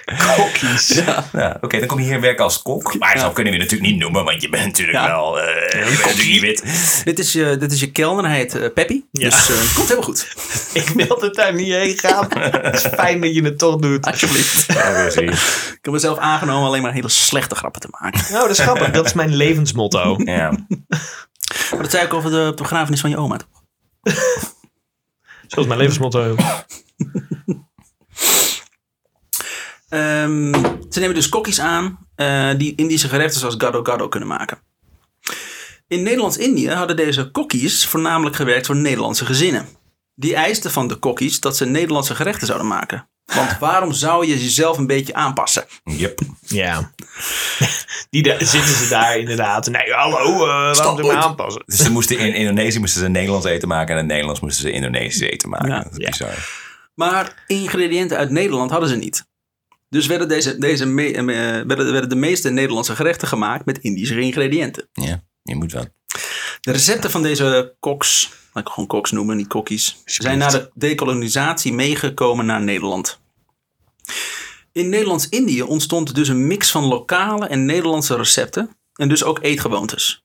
Kokkies. 0.06 0.88
Ja, 1.34 1.58
Oké, 1.62 1.80
dan 1.80 1.88
kom 1.88 2.00
je 2.00 2.06
hier 2.06 2.22
werken 2.22 2.44
als 2.44 2.62
kok. 2.62 2.98
Maar 3.00 3.20
zo 3.20 3.32
kunnen 3.32 3.54
we 3.54 3.60
je 3.60 3.64
natuurlijk 3.66 3.92
niet 3.92 4.00
noemen, 4.02 4.24
want 4.24 4.42
je 4.42 4.50
bent 4.50 4.66
natuurlijk 4.66 5.06
wel... 5.06 5.40
eh, 5.40 5.70
je 5.72 5.78
bent 5.86 5.90
natuurlijk 5.98 6.28
niet 6.28 6.42
wit. 6.42 6.64
Dit 7.04 7.20
is 7.20 7.34
je, 7.34 7.58
dit 7.58 7.72
is 7.72 7.80
je 7.80 7.92
kelner, 7.92 8.26
hij 8.26 8.38
heet 8.38 8.56
eh, 8.56 8.74
Peppy. 8.74 9.02
Dus 9.12 9.46
komt 9.76 9.88
helemaal 9.88 10.04
goed. 10.04 10.28
Ik 10.74 10.88
wilde 10.90 11.30
daar 11.32 11.54
niet 11.54 11.74
heen 11.74 11.98
gaan. 11.98 12.28
Het 12.40 12.76
is 12.76 12.88
fijn 12.94 13.22
dat 13.22 13.36
je 13.36 13.44
het 13.44 13.58
toch 13.58 13.80
doet. 13.80 14.06
Alsjeblieft. 14.06 14.70
Ik 14.70 15.80
heb 15.82 15.94
mezelf 15.94 16.18
aangenomen 16.18 16.68
alleen 16.68 16.82
maar 16.82 16.94
hele 16.94 17.10
slechte 17.10 17.56
grappen 17.56 17.82
te 17.82 17.88
maken. 18.00 18.22
Nou, 18.32 18.42
dat 18.48 18.58
is 18.58 18.64
grappig. 18.64 18.92
Dat 18.92 19.06
is 19.06 19.14
mijn 19.14 19.36
levensmotto. 19.36 20.16
Ja. 20.26 20.52
Maar 21.72 21.82
dat 21.82 21.92
zei 21.92 22.06
ik 22.06 22.14
over 22.14 22.32
de 22.32 22.52
begrafenis 22.56 23.02
van 23.02 23.10
je 23.10 23.18
oma. 23.18 23.38
toch? 23.44 23.48
Zoals 25.48 25.68
mijn 25.68 25.80
levensmotto. 25.80 26.36
Ehm, 29.90 30.54
ze 30.90 31.00
nemen 31.00 31.16
dus 31.16 31.30
kokkies 31.30 31.60
aan 31.60 31.98
eh, 32.16 32.50
die 32.58 32.76
Indische 32.76 33.08
gerechten 33.10 33.40
zoals 33.40 33.56
gado 33.58 33.84
gado 33.84 34.08
kunnen 34.08 34.30
maken. 34.30 34.58
In 35.88 36.04
Nederlands-Indië 36.04 36.70
hadden 36.70 36.96
deze 36.96 37.32
kokkies 37.32 37.86
voornamelijk 37.86 38.36
gewerkt 38.36 38.66
voor 38.66 38.76
Nederlandse 38.76 39.26
gezinnen. 39.26 39.68
Die 40.16 40.36
eisten 40.36 40.72
van 40.72 40.88
de 40.88 40.96
kokkies 40.96 41.40
dat 41.40 41.58
ze 41.58 41.66
Nederlandse 41.66 42.16
gerechten 42.16 42.48
zouden 42.48 42.68
maken. 42.68 43.08
Want 43.26 43.58
waarom 43.70 43.92
zou 43.92 44.26
je 44.28 44.40
jezelf 44.44 44.78
een 44.78 44.88
beetje 44.88 45.14
aanpassen? 45.14 45.66
Yep. 45.84 46.20
Ja. 46.42 46.92
Die 48.10 48.24
da- 48.24 48.46
zitten 48.46 48.76
ze 48.76 48.88
daar 48.90 49.18
inderdaad. 49.18 49.70
Nee, 49.70 49.92
hallo, 49.94 50.18
eh 50.18 50.48
waarom 50.48 50.74
Stop 50.76 50.92
moet 50.94 51.02
nooit. 51.02 51.18
aanpassen? 51.18 51.64
Dus 51.66 51.78
ze 51.80 51.92
moesten 51.92 52.18
in 52.18 52.34
Indonesië 52.44 52.80
moesten 52.80 53.02
ze 53.02 53.08
Nederlands 53.08 53.46
eten 53.46 53.68
maken 53.68 53.96
en 53.96 54.02
in 54.02 54.08
Nederlands 54.08 54.40
moesten 54.40 54.62
ze 54.64 54.72
Indonesisch 54.72 55.20
eten 55.30 55.50
maken. 55.50 55.70
Ja. 55.70 55.84
dat 55.84 55.92
is 55.92 55.98
Ja. 55.98 56.10
bizar. 56.10 56.50
Maar 56.96 57.44
ingrediënten 57.48 58.18
uit 58.18 58.30
Nederland 58.30 58.72
hadden 58.72 58.90
ze 58.90 58.96
niet. 58.96 59.26
Dus 59.96 60.08
werden, 60.08 60.28
deze, 60.28 60.58
deze 60.58 60.86
me- 60.86 61.12
eh, 61.12 61.24
werden, 61.24 61.92
werden 61.92 62.10
de 62.10 62.16
meeste 62.16 62.50
Nederlandse 62.50 62.96
gerechten 62.96 63.28
gemaakt 63.28 63.66
met 63.66 63.78
Indische 63.78 64.20
ingrediënten. 64.20 64.90
Ja, 64.94 65.24
je 65.44 65.56
moet 65.56 65.72
wel. 65.72 65.86
De 66.62 66.72
recepten 66.72 67.12
van 67.12 67.24
deze 67.24 67.76
koks, 67.80 68.30
laat 68.54 68.66
ik 68.68 68.72
gewoon 68.74 68.88
koks 68.88 69.12
noemen, 69.12 69.38
niet 69.38 69.48
kokkies, 69.48 70.02
zijn 70.06 70.38
na 70.38 70.48
de 70.48 70.72
dekolonisatie 70.74 71.74
meegekomen 71.74 72.46
naar 72.46 72.62
Nederland. 72.62 73.20
In 74.72 74.90
Nederlands-Indië 74.90 75.62
ontstond 75.62 76.16
dus 76.16 76.28
een 76.28 76.48
mix 76.48 76.72
van 76.72 76.84
lokale 76.84 77.48
en 77.48 77.66
Nederlandse 77.66 78.16
recepten 78.16 78.76
en 78.94 79.10
dus 79.10 79.24
ook 79.24 79.40
eetgewoontes. 79.42 80.24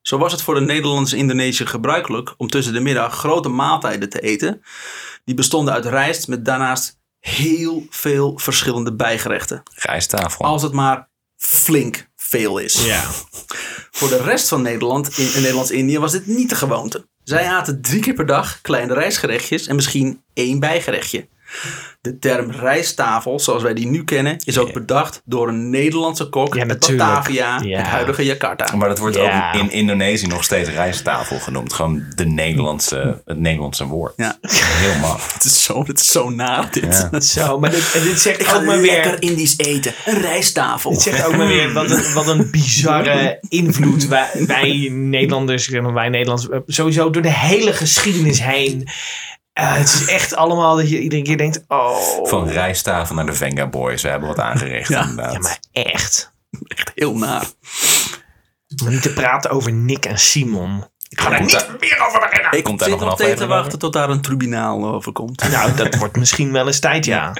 Zo 0.00 0.18
was 0.18 0.32
het 0.32 0.42
voor 0.42 0.54
de 0.54 0.60
Nederlandse 0.60 1.16
Indonesië 1.16 1.66
gebruikelijk 1.66 2.34
om 2.36 2.48
tussen 2.48 2.72
de 2.72 2.80
middag 2.80 3.14
grote 3.18 3.48
maaltijden 3.48 4.08
te 4.08 4.20
eten. 4.20 4.62
Die 5.24 5.34
bestonden 5.34 5.74
uit 5.74 5.84
rijst 5.84 6.28
met 6.28 6.44
daarnaast 6.44 7.02
heel 7.24 7.86
veel 7.90 8.38
verschillende 8.38 8.94
bijgerechten. 8.94 9.62
Rijsttafel. 9.74 10.44
Als 10.44 10.62
het 10.62 10.72
maar 10.72 11.08
flink 11.36 12.08
veel 12.16 12.58
is. 12.58 12.84
Ja. 12.84 13.02
Voor 13.90 14.08
de 14.08 14.22
rest 14.22 14.48
van 14.48 14.62
Nederland, 14.62 15.18
in, 15.18 15.34
in 15.34 15.40
Nederlands-Indië, 15.40 15.98
was 15.98 16.12
dit 16.12 16.26
niet 16.26 16.48
de 16.48 16.54
gewoonte. 16.54 17.06
Zij 17.22 17.46
aten 17.46 17.82
drie 17.82 18.00
keer 18.00 18.14
per 18.14 18.26
dag 18.26 18.60
kleine 18.60 18.94
rijstgerechtjes 18.94 19.66
en 19.66 19.74
misschien 19.74 20.22
één 20.32 20.58
bijgerechtje. 20.58 21.28
De 22.00 22.18
term 22.18 22.50
rijsttafel, 22.50 23.40
zoals 23.40 23.62
wij 23.62 23.74
die 23.74 23.86
nu 23.86 24.04
kennen, 24.04 24.36
is 24.44 24.58
ook 24.58 24.72
bedacht 24.72 25.22
door 25.24 25.48
een 25.48 25.70
Nederlandse 25.70 26.28
kok 26.28 26.54
Ja, 26.54 26.60
uit. 26.66 26.78
Batavia, 26.96 27.60
Ja. 27.62 27.78
het 27.78 27.86
huidige 27.86 28.24
Jakarta. 28.24 28.76
Maar 28.76 28.88
dat 28.88 28.98
wordt 28.98 29.16
Ja. 29.16 29.48
ook 29.54 29.60
in 29.60 29.70
Indonesië 29.70 30.26
nog 30.26 30.44
steeds 30.44 30.68
rijsttafel 30.68 31.38
genoemd. 31.38 31.72
Gewoon 31.72 32.02
de 32.14 32.26
Nederlandse, 32.26 33.22
het 33.24 33.38
Nederlandse 33.38 33.84
woord. 33.86 34.12
Ja. 34.16 34.38
Heel 34.40 35.00
maf. 35.00 35.32
Het 35.34 35.44
is 35.44 35.62
zo, 35.62 35.84
het 35.86 36.00
is 36.00 36.06
zo 36.06 36.30
naar 36.30 36.68
dit. 36.70 37.08
Ja. 37.10 37.20
Zo, 37.44 37.58
maar 37.58 37.70
dit, 37.70 37.92
dit 37.92 38.20
zegt 38.20 38.40
Ik 38.40 38.46
ga 38.46 38.56
ook 38.56 38.64
maar 38.64 38.76
lekker 38.78 39.10
weer... 39.10 39.22
Indisch 39.30 39.58
eten. 39.58 39.92
Een 40.04 40.20
rijsttafel. 40.20 40.90
Het 40.90 41.02
zegt 41.02 41.24
ook 41.26 41.36
maar 41.36 41.46
weer 41.46 41.72
wat 41.72 41.90
een, 41.90 42.12
wat 42.12 42.28
een 42.28 42.50
bizarre 42.50 43.38
invloed 43.48 44.08
wij, 44.08 44.28
wij 44.46 44.88
Nederlanders, 44.92 45.68
wij 45.68 46.08
Nederlanders, 46.08 46.48
sowieso 46.66 47.10
door 47.10 47.22
de 47.22 47.32
hele 47.32 47.72
geschiedenis 47.72 48.42
heen. 48.42 48.88
Het 49.54 49.88
is 49.88 50.06
echt 50.06 50.34
allemaal 50.36 50.76
dat 50.76 50.90
je 50.90 51.00
iedere 51.00 51.22
keer 51.22 51.36
denkt, 51.36 51.64
oh. 51.68 52.26
Van 52.28 52.48
rijsttafel 52.48 53.14
naar 53.14 53.26
de 53.26 53.32
Venga 53.32 53.66
Boys. 53.66 54.02
We 54.02 54.08
hebben 54.08 54.28
wat 54.28 54.38
aangericht 54.38 54.88
Ja. 54.88 55.00
inderdaad. 55.02 55.32
Ja, 55.32 55.38
maar 55.38 55.58
echt. 55.72 56.32
Echt 56.66 56.92
heel 56.94 57.16
naar. 57.16 57.44
Om 58.82 58.88
niet 58.88 59.02
te 59.02 59.12
praten 59.12 59.50
over 59.50 59.72
Nick 59.72 60.04
en 60.06 60.18
Simon. 60.18 60.84
Ik 61.08 61.20
ga 61.20 61.28
daar 61.30 61.40
niet 61.40 61.50
daar- 61.50 61.76
meer 61.80 62.04
over 62.06 62.20
beginnen. 62.20 62.52
Ik 62.52 62.64
Komt 62.64 62.78
daar 62.78 62.88
zit 62.88 62.98
nog 62.98 63.08
een 63.08 63.14
steeds 63.14 63.28
te 63.30 63.34
aflevering 63.34 63.62
wachten 63.62 63.78
tot 63.78 63.92
daar 63.92 64.10
een 64.10 64.20
tribunaal 64.22 64.84
over 64.94 65.12
komt. 65.12 65.48
Nou, 65.50 65.74
dat 65.74 65.94
wordt 65.94 66.16
misschien 66.16 66.52
wel 66.52 66.66
eens 66.66 66.78
tijd, 66.78 67.04
ja. 67.04 67.32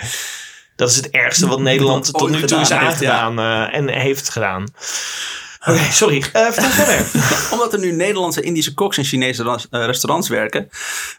Dat 0.76 0.90
is 0.90 0.96
het 0.96 1.10
ergste 1.10 1.46
wat 1.46 1.60
Nederland 1.60 2.12
tot 2.12 2.30
nu 2.30 2.42
toe 2.44 2.60
is 2.60 2.68
ja. 2.68 2.78
aangedaan 2.80 3.38
eh, 3.38 3.76
en 3.76 3.88
heeft 3.88 4.28
gedaan. 4.28 4.66
Oké, 5.66 5.92
sorry. 5.92 6.24
Eh 6.32 6.44
vertel 6.50 6.70
verder. 6.70 7.06
Omdat 7.52 7.72
er 7.72 7.78
nu 7.78 7.92
Nederlandse 7.92 8.40
Indische 8.40 8.74
koks 8.74 8.98
in 8.98 9.04
Chinese 9.04 9.42
eh, 9.70 9.84
restaurants 9.84 10.28
werken, 10.28 10.68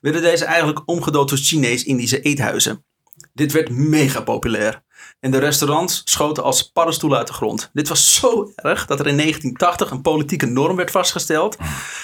werden 0.01 0.21
deze 0.21 0.45
eigenlijk 0.45 0.81
omgedoopt 0.85 1.29
tot 1.29 1.39
Chinees-Indische 1.39 2.21
eethuizen. 2.21 2.85
Dit 3.33 3.51
werd 3.51 3.69
mega 3.69 4.21
populair. 4.21 4.83
En 5.19 5.31
de 5.31 5.37
restaurants 5.37 6.01
schoten 6.05 6.43
als 6.43 6.63
paddenstoelen 6.71 7.17
uit 7.17 7.27
de 7.27 7.33
grond. 7.33 7.69
Dit 7.73 7.87
was 7.87 8.15
zo 8.15 8.51
erg 8.55 8.85
dat 8.85 8.99
er 8.99 9.07
in 9.07 9.17
1980 9.17 9.91
een 9.91 10.01
politieke 10.01 10.45
norm 10.45 10.75
werd 10.75 10.91
vastgesteld. 10.91 11.57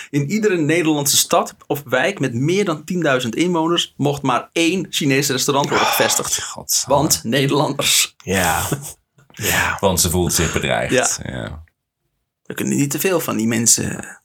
In 0.09 0.29
iedere 0.31 0.57
Nederlandse 0.57 1.17
stad 1.17 1.55
of 1.67 1.83
wijk 1.85 2.19
met 2.19 2.33
meer 2.33 2.65
dan 2.65 2.83
10.000 3.23 3.29
inwoners 3.29 3.93
mocht 3.97 4.21
maar 4.21 4.49
één 4.51 4.87
Chinees 4.89 5.29
restaurant 5.29 5.69
worden 5.69 5.87
gevestigd. 5.87 6.43
Godsamme. 6.43 6.95
Want 6.95 7.23
Nederlanders, 7.23 8.15
Ja. 8.23 8.61
Ja. 9.33 9.77
Want 9.79 9.99
ze 10.01 10.09
voelt 10.09 10.33
zich 10.33 10.53
bedreigd. 10.53 11.19
Ja. 11.23 11.63
We 12.51 12.57
kunnen 12.57 12.77
niet 12.77 12.89
te 12.91 12.99
veel 12.99 13.19
van 13.19 13.37
die 13.37 13.47
mensen. 13.47 14.19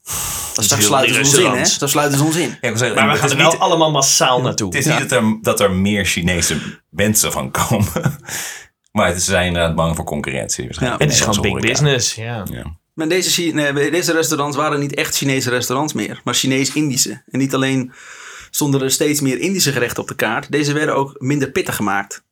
Straks 0.52 0.68
veel 0.74 0.82
sluiten 0.82 1.14
ze 1.14 1.20
ons 1.20 1.34
in, 1.38 1.50
hè? 1.58 1.64
Straks 1.64 1.92
sluiten 1.92 2.18
ze 2.18 2.24
ons 2.24 2.36
in. 2.36 2.48
Ja, 2.48 2.54
ik 2.54 2.60
wil 2.60 2.76
zeggen, 2.76 2.96
Maar 2.96 3.12
we 3.14 3.18
gaan 3.20 3.30
er 3.30 3.36
wel 3.36 3.50
niet- 3.50 3.60
allemaal 3.60 3.90
massaal 3.90 4.40
naartoe. 4.42 4.66
Het 4.66 4.86
is 4.86 4.86
niet 4.86 4.98
dat 5.08 5.10
er, 5.22 5.38
dat 5.42 5.60
er 5.60 5.70
meer 5.72 6.04
Chinese 6.04 6.56
mensen 6.90 7.32
van 7.32 7.50
komen. 7.68 8.18
Maar 8.92 9.06
het- 9.08 9.22
ze 9.22 9.30
zijn 9.30 9.46
inderdaad 9.46 9.74
bang 9.74 9.96
voor 9.96 10.04
concurrentie. 10.04 10.64
waarschijnlijk. 10.64 11.00
En 11.02 11.08
het 11.08 11.16
is 11.16 11.22
gewoon 11.24 11.40
big 11.40 11.50
horeca. 11.50 11.68
business. 11.68 12.14
Ja. 12.14 12.44
Ja. 12.50 12.76
Maar 12.94 13.08
deze, 13.08 13.42
nee, 13.42 13.90
deze 13.90 14.12
restaurants 14.12 14.56
waren 14.56 14.80
niet 14.80 14.94
echt 14.94 15.16
Chinese 15.16 15.50
restaurants 15.50 15.92
meer, 15.92 16.20
maar 16.24 16.34
Chinees-Indische. 16.34 17.22
En 17.30 17.38
niet 17.38 17.54
alleen 17.54 17.92
stonden 18.50 18.82
er 18.82 18.90
steeds 18.90 19.20
meer 19.20 19.38
Indische 19.38 19.72
gerechten 19.72 20.02
op 20.02 20.08
de 20.08 20.14
kaart, 20.14 20.50
deze 20.52 20.72
werden 20.72 20.94
ook 20.94 21.14
minder 21.18 21.50
pittig 21.50 21.76
gemaakt. 21.76 22.24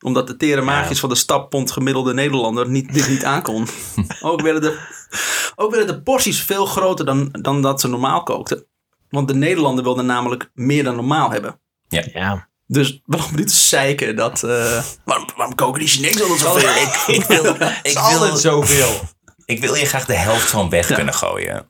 Omdat 0.00 0.26
de 0.26 0.36
tere 0.36 0.60
maagjes 0.60 1.00
van 1.00 1.08
de 1.08 1.14
stappond 1.14 1.70
gemiddelde 1.70 2.14
Nederlander 2.14 2.68
niet, 2.68 2.92
dit 2.92 3.08
niet 3.08 3.24
aankon. 3.24 3.66
ook, 4.20 4.40
werden 4.40 4.62
de, 4.62 4.78
ook 5.56 5.70
werden 5.74 5.94
de 5.94 6.02
porties 6.02 6.42
veel 6.42 6.66
groter 6.66 7.04
dan, 7.04 7.28
dan 7.40 7.62
dat 7.62 7.80
ze 7.80 7.88
normaal 7.88 8.22
kookten. 8.22 8.66
Want 9.08 9.28
de 9.28 9.34
Nederlander 9.34 9.84
wilden 9.84 10.06
namelijk 10.06 10.50
meer 10.54 10.84
dan 10.84 10.94
normaal 10.94 11.30
hebben. 11.30 11.60
ja. 11.88 12.46
Dus 12.66 13.00
waarom 13.04 13.36
niet 13.36 13.52
zeiken 13.52 14.16
dat... 14.16 14.42
eh, 14.42 14.82
waarom, 15.04 15.26
waarom 15.36 15.54
koken 15.54 15.80
die 15.80 15.88
Chinezen 15.88 16.20
altijd 16.22 16.40
zoveel? 16.40 16.68
Ik, 17.14 17.16
ik 17.16 17.24
wil, 17.24 17.44
Het 17.58 17.86
ik, 17.92 17.98
wil, 18.18 18.36
zoveel. 18.36 19.00
ik 19.44 19.60
wil 19.60 19.74
je 19.74 19.86
graag 19.86 20.04
de 20.06 20.14
helft 20.14 20.50
van 20.50 20.68
weg 20.70 20.86
kunnen 20.94 21.14
gooien. 21.14 21.66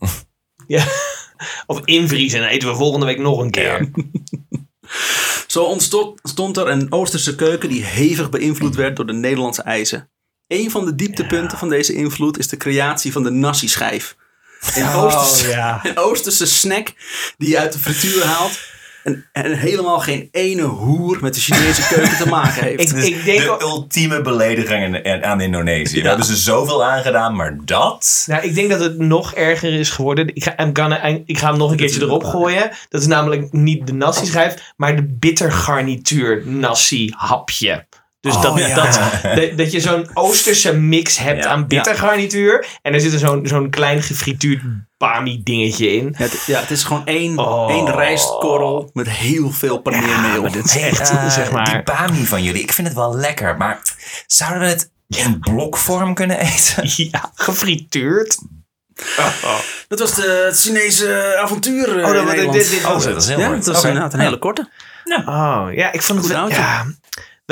Ja. 0.67 0.85
Of 1.67 1.81
invriezen 1.85 2.39
en 2.39 2.45
dan 2.45 2.55
eten 2.55 2.69
we 2.69 2.75
volgende 2.75 3.07
week 3.07 3.19
nog 3.19 3.39
een 3.41 3.51
keer. 3.51 3.91
Zo 5.47 5.65
ontstond 5.65 6.21
stond 6.23 6.57
er 6.57 6.69
een 6.69 6.93
Oosterse 6.93 7.35
keuken 7.35 7.69
die 7.69 7.85
hevig 7.85 8.31
beïnvloed 8.31 8.75
werd 8.75 8.97
door 8.97 9.07
de 9.07 9.13
Nederlandse 9.13 9.63
eisen. 9.63 10.11
Een 10.49 10.71
van 10.71 10.85
de 10.85 10.95
dieptepunten 10.95 11.59
van 11.59 11.69
deze 11.69 11.93
invloed 11.95 12.39
is 12.39 12.49
de 12.49 12.57
creatie 12.57 13.13
van 13.13 13.23
de 13.23 13.31
nasi-schijf. 13.31 14.17
Een, 14.75 14.89
Oosterse, 14.89 15.45
Oh, 15.47 15.51
ja. 15.53 15.81
een 15.85 15.99
Oosterse 15.99 16.47
snack 16.47 16.93
die 17.37 17.49
je 17.49 17.59
uit 17.59 17.73
de 17.73 17.79
frituur 17.79 18.25
haalt 18.25 18.59
en, 19.05 19.29
en 19.33 19.53
helemaal 19.59 19.99
geen 20.01 20.29
ene 20.33 20.63
hoer 20.63 21.19
met 21.21 21.35
de 21.35 21.41
Chinese 21.41 21.87
keuken 21.95 22.17
te 22.17 22.29
maken 22.29 22.63
heeft. 22.65 22.81
Ik- 22.81 22.91
Dus 22.95 23.05
ik 23.05 23.25
denk 23.25 23.41
de 23.41 23.57
ultieme 23.61 24.21
belediging 24.23 25.07
aan- 25.07 25.25
aan 25.25 25.41
Indonesië. 25.41 26.03
We 26.03 26.09
hebben 26.09 26.27
ze 26.27 26.37
zoveel 26.37 26.85
aangedaan, 26.85 27.37
maar 27.37 27.59
dat... 27.65 28.25
Nou, 28.27 28.43
ik 28.43 28.55
denk 28.55 28.71
dat 28.71 28.81
het 28.81 28.99
nog 28.99 29.35
erger 29.35 29.73
is 29.73 29.91
geworden. 29.91 30.35
Ik 30.35 30.43
ga, 30.45 30.59
I'm 30.61 30.71
gonna- 30.77 31.03
ik 31.27 31.39
ga 31.39 31.49
hem 31.49 31.59
nog 31.59 31.71
een 31.71 31.77
keertje 31.77 32.01
erop 32.01 32.25
gooien. 32.25 32.71
Dat 32.89 33.01
is 33.01 33.07
namelijk 33.07 33.53
niet 33.53 33.87
de 33.87 33.93
nasi 33.93 34.27
schijf, 34.27 34.73
maar 34.77 34.97
de 34.97 35.05
bittergarnituur 35.05 36.43
nasi 36.47 37.13
hapje. 37.17 37.87
Dus 38.21 38.35
Oh, 38.35 38.43
dat, 38.43 38.59
ja. 38.59 38.75
dat, 38.75 39.01
dat, 39.37 39.57
dat 39.59 39.73
je 39.73 39.81
zo'n 39.81 40.09
Oosterse 40.15 40.73
mix 40.73 41.19
hebt 41.19 41.45
Ja. 41.45 41.51
aan 41.51 41.67
bittergarnituur. 41.67 42.67
En 42.83 42.95
er 42.95 43.01
zit 43.01 43.13
er 43.13 43.19
zo'n 43.19 43.41
zo'n 43.47 43.71
klein 43.71 44.03
gefrituurd 44.03 44.63
bami 44.97 45.43
dingetje 45.43 45.93
in. 45.93 46.15
Het, 46.17 46.43
ja, 46.47 46.61
het 46.61 46.71
is 46.71 46.85
gewoon 46.85 47.07
één, 47.07 47.39
Oh. 47.39 47.71
één 47.71 47.91
rijstkorrel 47.91 48.91
met 48.93 49.09
heel 49.11 49.51
veel 49.51 49.79
paneermeel. 49.79 50.43
maar 50.43 50.53
dit 50.53 50.65
is 50.65 50.77
echt, 50.91 51.11
eh, 51.11 51.31
zeg 51.31 51.51
maar... 51.51 51.65
Die 51.71 51.83
bami 51.83 52.27
van 52.27 52.43
jullie, 52.43 52.63
ik 52.63 52.73
vind 52.73 52.87
het 52.87 52.97
wel 52.97 53.17
lekker. 53.17 53.57
Maar 53.57 53.81
zouden 54.27 54.61
we 54.61 54.67
het 54.69 54.91
in 55.09 55.39
blokvorm 55.41 56.15
kunnen 56.15 56.39
eten? 56.39 56.83
Ja, 57.13 57.31
gefrituurd. 57.35 58.39
Dat 59.89 59.99
was 59.99 60.15
de, 60.15 60.45
het 60.47 60.61
Chinese 60.61 61.37
avontuur. 61.43 61.99
eh, 61.99 62.07
Oh, 62.07 62.13
dat- 62.13 62.15
in 62.15 62.15
dit- 62.15 62.25
Nederland. 62.27 62.53
dit- 62.59 62.71
dit 62.71 62.85
Oh, 62.85 62.93
was 62.93 63.05
dat 63.05 63.27
heel 63.27 63.39
ja, 63.39 63.49
dat 63.51 63.67
was 63.67 63.85
inderdaad 63.85 64.13
een 64.15 64.21
hele 64.21 64.39
korte. 64.39 64.69
Oh, 65.27 65.67
ja, 65.73 65.93
ik 65.93 66.03
vond 66.03 66.25
het 66.29 66.37
Goed 66.39 66.51
ja, 66.51 66.87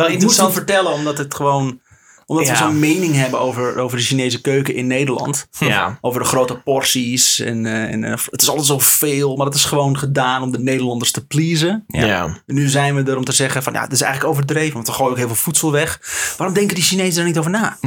wel 0.02 0.06
interessant. 0.06 0.52
vertellen 0.52 0.92
omdat 0.92 1.18
het 1.18 1.34
gewoon 1.34 1.80
omdat 2.26 2.46
Ja. 2.46 2.52
we 2.52 2.58
zo'n 2.58 2.78
mening 2.78 3.14
hebben 3.14 3.40
over, 3.40 3.78
over 3.78 3.96
de 3.98 4.02
Chinese 4.04 4.40
keuken 4.40 4.74
in 4.74 4.86
Nederland. 4.86 5.48
Ja. 5.58 5.98
Over 6.00 6.20
de 6.20 6.26
grote 6.26 6.56
porties. 6.56 7.40
En, 7.40 7.66
eh, 7.66 7.82
en 7.92 8.04
eh, 8.04 8.18
het 8.30 8.42
is 8.42 8.48
altijd 8.48 8.66
zoveel. 8.66 9.36
Maar 9.36 9.46
het 9.46 9.54
is 9.54 9.64
gewoon 9.64 9.98
gedaan 9.98 10.42
om 10.42 10.52
de 10.52 10.58
Nederlanders 10.58 11.10
te 11.10 11.26
pleasen. 11.26 11.84
Ja. 11.86 12.04
Ja. 12.04 12.24
En 12.46 12.54
nu 12.54 12.68
zijn 12.68 12.94
we 12.94 13.10
er 13.10 13.16
om 13.16 13.24
te 13.24 13.32
zeggen 13.32 13.62
van 13.62 13.72
ja, 13.72 13.82
het 13.82 13.92
is 13.92 14.00
eigenlijk 14.00 14.32
overdreven. 14.32 14.74
Want 14.74 14.86
we 14.86 14.92
gooien 14.92 15.10
ook 15.10 15.18
heel 15.18 15.26
veel 15.26 15.36
voedsel 15.36 15.72
weg. 15.72 16.00
Waarom 16.36 16.56
denken 16.56 16.74
die 16.74 16.84
Chinezen 16.84 17.20
er 17.20 17.26
niet 17.26 17.38
over 17.38 17.50
na? 17.50 17.76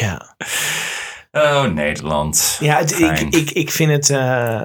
Ja. 0.00 0.36
Oh, 1.32 1.64
Nederland. 1.64 2.56
Ja, 2.60 2.78
het, 2.78 3.00
ik, 3.00 3.20
ik, 3.20 3.50
ik, 3.50 3.70
vind 3.70 3.90
het, 3.90 4.10
eh, 4.10 4.60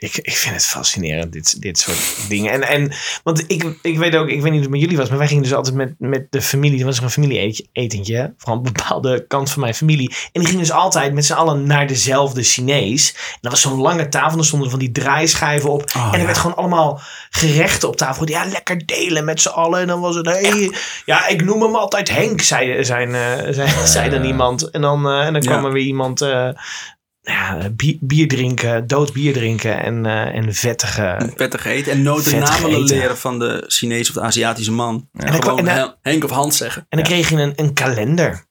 ik, 0.00 0.16
ik 0.16 0.36
vind 0.36 0.54
het 0.54 0.64
fascinerend, 0.64 1.32
dit, 1.32 1.62
dit 1.62 1.78
soort 1.78 2.28
dingen. 2.28 2.52
En, 2.52 2.62
en, 2.62 2.92
want 3.22 3.44
ik, 3.46 3.78
ik 3.82 3.98
weet 3.98 4.16
ook, 4.16 4.28
ik 4.28 4.42
weet 4.42 4.52
niet 4.52 4.52
hoe 4.52 4.60
het 4.60 4.70
met 4.70 4.80
jullie 4.80 4.96
was, 4.96 5.08
maar 5.08 5.18
wij 5.18 5.26
gingen 5.26 5.42
dus 5.42 5.54
altijd 5.54 5.74
met, 5.74 5.94
met 5.98 6.26
de 6.30 6.42
familie, 6.42 6.78
er 6.78 6.84
was 6.84 6.96
er 6.98 7.02
een 7.02 7.10
familie-etentje 7.10 8.34
van 8.38 8.56
een 8.56 8.62
bepaalde 8.62 9.26
kant 9.26 9.50
van 9.50 9.60
mijn 9.60 9.74
familie. 9.74 10.08
En 10.08 10.40
die 10.40 10.44
gingen 10.44 10.62
dus 10.64 10.72
altijd 10.72 11.12
met 11.12 11.24
z'n 11.24 11.32
allen 11.32 11.66
naar 11.66 11.86
dezelfde 11.86 12.42
Chinees. 12.42 13.12
En 13.14 13.38
dat 13.40 13.50
was 13.50 13.60
zo'n 13.60 13.80
lange 13.80 14.08
tafel, 14.08 14.38
er 14.38 14.44
stonden 14.44 14.70
van 14.70 14.78
die 14.78 14.92
draaischijven 14.92 15.70
op. 15.70 15.82
Oh, 15.96 16.06
en 16.06 16.12
er 16.12 16.18
ja. 16.18 16.24
werd 16.24 16.38
gewoon 16.38 16.56
allemaal 16.56 17.00
gerechten 17.30 17.88
op 17.88 17.96
tafel. 17.96 18.28
Ja, 18.28 18.44
lekker 18.44 18.86
delen 18.86 19.24
met 19.24 19.40
z'n 19.40 19.48
allen. 19.48 19.80
En 19.80 19.86
dan 19.86 20.00
was 20.00 20.14
het, 20.14 20.26
hey, 20.26 20.72
ja, 21.04 21.26
ik 21.26 21.44
noem 21.44 21.62
hem 21.62 21.74
altijd 21.74 22.10
Henk, 22.10 22.40
zei, 22.40 22.84
zijn, 22.84 23.14
eh, 23.14 23.52
zei, 23.52 23.86
zei 23.86 24.10
dan 24.10 24.24
iemand. 24.24 24.70
En 24.70 24.80
dan, 24.80 25.06
eh, 25.08 25.26
en 25.26 25.32
dan 25.32 25.42
kwam 25.42 25.60
Ja. 25.60 25.66
er 25.66 25.72
weer 25.72 25.86
iemand 25.86 26.20
eh, 26.20 26.48
ja, 27.28 27.70
bier, 27.76 27.96
bier 28.00 28.28
drinken, 28.28 28.86
dood 28.86 29.12
bier 29.12 29.32
drinken 29.32 29.82
en, 29.82 30.06
eh, 30.06 30.34
en 30.34 30.54
vettige. 30.54 31.30
Vettig 31.36 31.64
eten. 31.64 31.92
En 31.92 32.02
nooit 32.02 32.24
de 32.24 32.36
namen 32.36 32.80
leren 32.82 33.18
van 33.18 33.38
de 33.38 33.64
Chinese 33.66 34.08
of 34.10 34.14
de 34.16 34.20
Aziatische 34.22 34.72
man. 34.72 35.08
En 35.12 35.32
dan, 35.32 35.42
Gewoon 35.42 35.68
en 35.68 35.76
dan, 35.76 35.94
Henk 36.02 36.24
of 36.24 36.30
Hans 36.30 36.56
zeggen. 36.56 36.86
en 36.88 36.98
dan 36.98 37.06
kreeg 37.06 37.28
je 37.28 37.36
een, 37.36 37.52
een 37.56 37.72
kalender. 37.72 38.44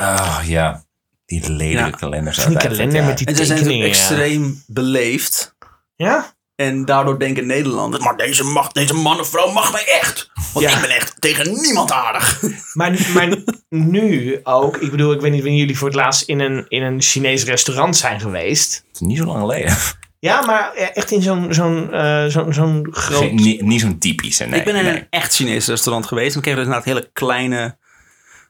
Oh, 0.00 0.38
ja. 0.44 0.84
Die 1.26 1.50
lelijke 1.52 1.90
Ja. 1.90 1.96
kalenders. 1.96 2.44
Een 2.44 2.58
uit 2.58 2.66
kalender 2.66 3.04
met 3.04 3.18
die 3.18 3.26
En 3.26 3.36
ze 3.36 3.44
zijn 3.44 3.58
tekeningen. 3.58 3.86
ja. 3.86 3.92
extreem 3.92 4.62
beleefd. 4.66 5.54
Ja? 5.96 6.34
En 6.56 6.84
daardoor 6.84 7.18
denken 7.18 7.46
Nederlanders, 7.46 8.04
maar 8.04 8.16
deze, 8.16 8.44
mag, 8.44 8.72
deze 8.72 8.94
man 8.94 9.20
of 9.20 9.28
vrouw 9.28 9.52
mag 9.52 9.72
mij 9.72 9.84
echt. 10.00 10.30
Want 10.52 10.66
Ja. 10.66 10.74
ik 10.74 10.80
ben 10.80 10.90
echt 10.90 11.14
tegen 11.20 11.60
niemand 11.60 11.92
aardig. 11.92 12.42
Maar, 12.74 12.90
nu- 12.90 12.98
maar 13.14 13.36
nu 13.68 14.40
ook, 14.42 14.76
ik 14.76 14.90
bedoel, 14.90 15.12
ik 15.12 15.20
weet 15.20 15.32
niet 15.32 15.42
wanneer 15.42 15.60
jullie 15.60 15.78
voor 15.78 15.88
het 15.88 15.96
laatst 15.96 16.22
in 16.22 16.40
een, 16.40 16.64
in 16.68 16.82
een 16.82 17.02
Chinees 17.02 17.44
restaurant 17.44 17.96
zijn 17.96 18.20
geweest. 18.20 18.74
Het 18.74 18.94
is 18.94 19.00
niet 19.00 19.18
zo 19.18 19.24
lang 19.24 19.38
geleden. 19.40 19.76
Ja, 20.18 20.44
maar 20.44 20.72
echt 20.74 21.10
in 21.10 21.22
zo'n 21.22 21.46
zo'n 21.54 21.92
eh, 21.92 22.24
zo'n 22.26 22.52
zo'n 22.52 22.86
groot... 22.90 23.18
Geen- 23.18 23.34
niet, 23.34 23.60
niet 23.62 23.80
zo'n 23.80 23.98
typische, 23.98 24.44
nee. 24.44 24.58
ik 24.58 24.64
ben 24.64 24.76
in 24.76 24.84
nee. 24.84 24.96
een 24.96 25.06
echt 25.10 25.34
Chinees 25.34 25.66
restaurant 25.66 26.06
geweest. 26.06 26.34
En 26.36 26.40
kreeg 26.42 26.54
dus 26.54 26.64
inderdaad 26.64 26.86
hele 26.88 27.10
kleine 27.12 27.76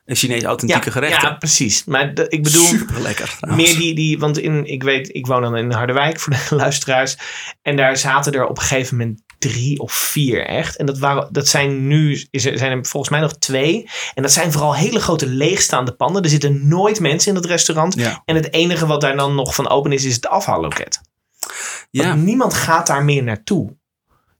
eh, 0.04 0.16
Chinees 0.16 0.42
authentieke 0.42 0.84
ja, 0.86 0.92
gerechten. 0.92 1.28
ja, 1.28 1.34
precies. 1.34 1.84
Maar 1.84 2.14
de- 2.14 2.28
ik 2.28 2.42
bedoel, 2.42 2.64
Super 2.66 3.00
lekker. 3.00 3.38
meer 3.40 3.76
die, 3.76 3.94
die, 3.94 4.18
want 4.18 4.38
in, 4.38 4.64
ik 4.66 4.82
weet, 4.82 5.14
ik 5.14 5.26
woon 5.26 5.42
dan 5.42 5.56
in 5.56 5.72
Harderwijk 5.72 6.20
voor 6.20 6.32
de 6.32 6.46
luisteraars. 6.64 7.16
En 7.62 7.76
daar 7.76 7.96
zaten 7.96 8.32
er 8.32 8.46
op 8.46 8.56
een 8.56 8.62
gegeven 8.62 8.96
moment 8.96 9.22
drie 9.38 9.78
of 9.80 9.92
vier 9.92 10.46
echt. 10.46 10.76
En 10.76 10.86
dat, 10.86 10.98
waren, 10.98 11.28
dat 11.32 11.48
zijn 11.48 11.86
nu, 11.86 12.26
is 12.30 12.44
er, 12.44 12.58
zijn 12.58 12.72
er 12.78 12.86
volgens 12.86 13.12
mij 13.12 13.20
nog 13.20 13.38
twee. 13.38 13.88
En 14.14 14.22
dat 14.22 14.32
zijn 14.32 14.52
vooral 14.52 14.74
hele 14.74 15.00
grote 15.00 15.26
leegstaande 15.26 15.92
panden. 15.94 16.22
Er 16.22 16.28
zitten 16.28 16.68
nooit 16.68 17.00
mensen 17.00 17.30
in 17.30 17.36
het 17.36 17.46
restaurant. 17.46 17.94
Ja. 17.94 18.22
En 18.24 18.34
het 18.34 18.52
enige 18.52 18.86
wat 18.86 19.00
daar 19.00 19.16
dan 19.16 19.34
nog 19.34 19.54
van 19.54 19.68
open 19.68 19.92
is, 19.92 20.04
is 20.04 20.14
het 20.14 20.26
afhaalloket. 20.26 21.00
Ja, 21.90 22.08
Want 22.08 22.22
niemand 22.22 22.54
gaat 22.54 22.86
daar 22.86 23.04
meer 23.04 23.22
naartoe. 23.22 23.76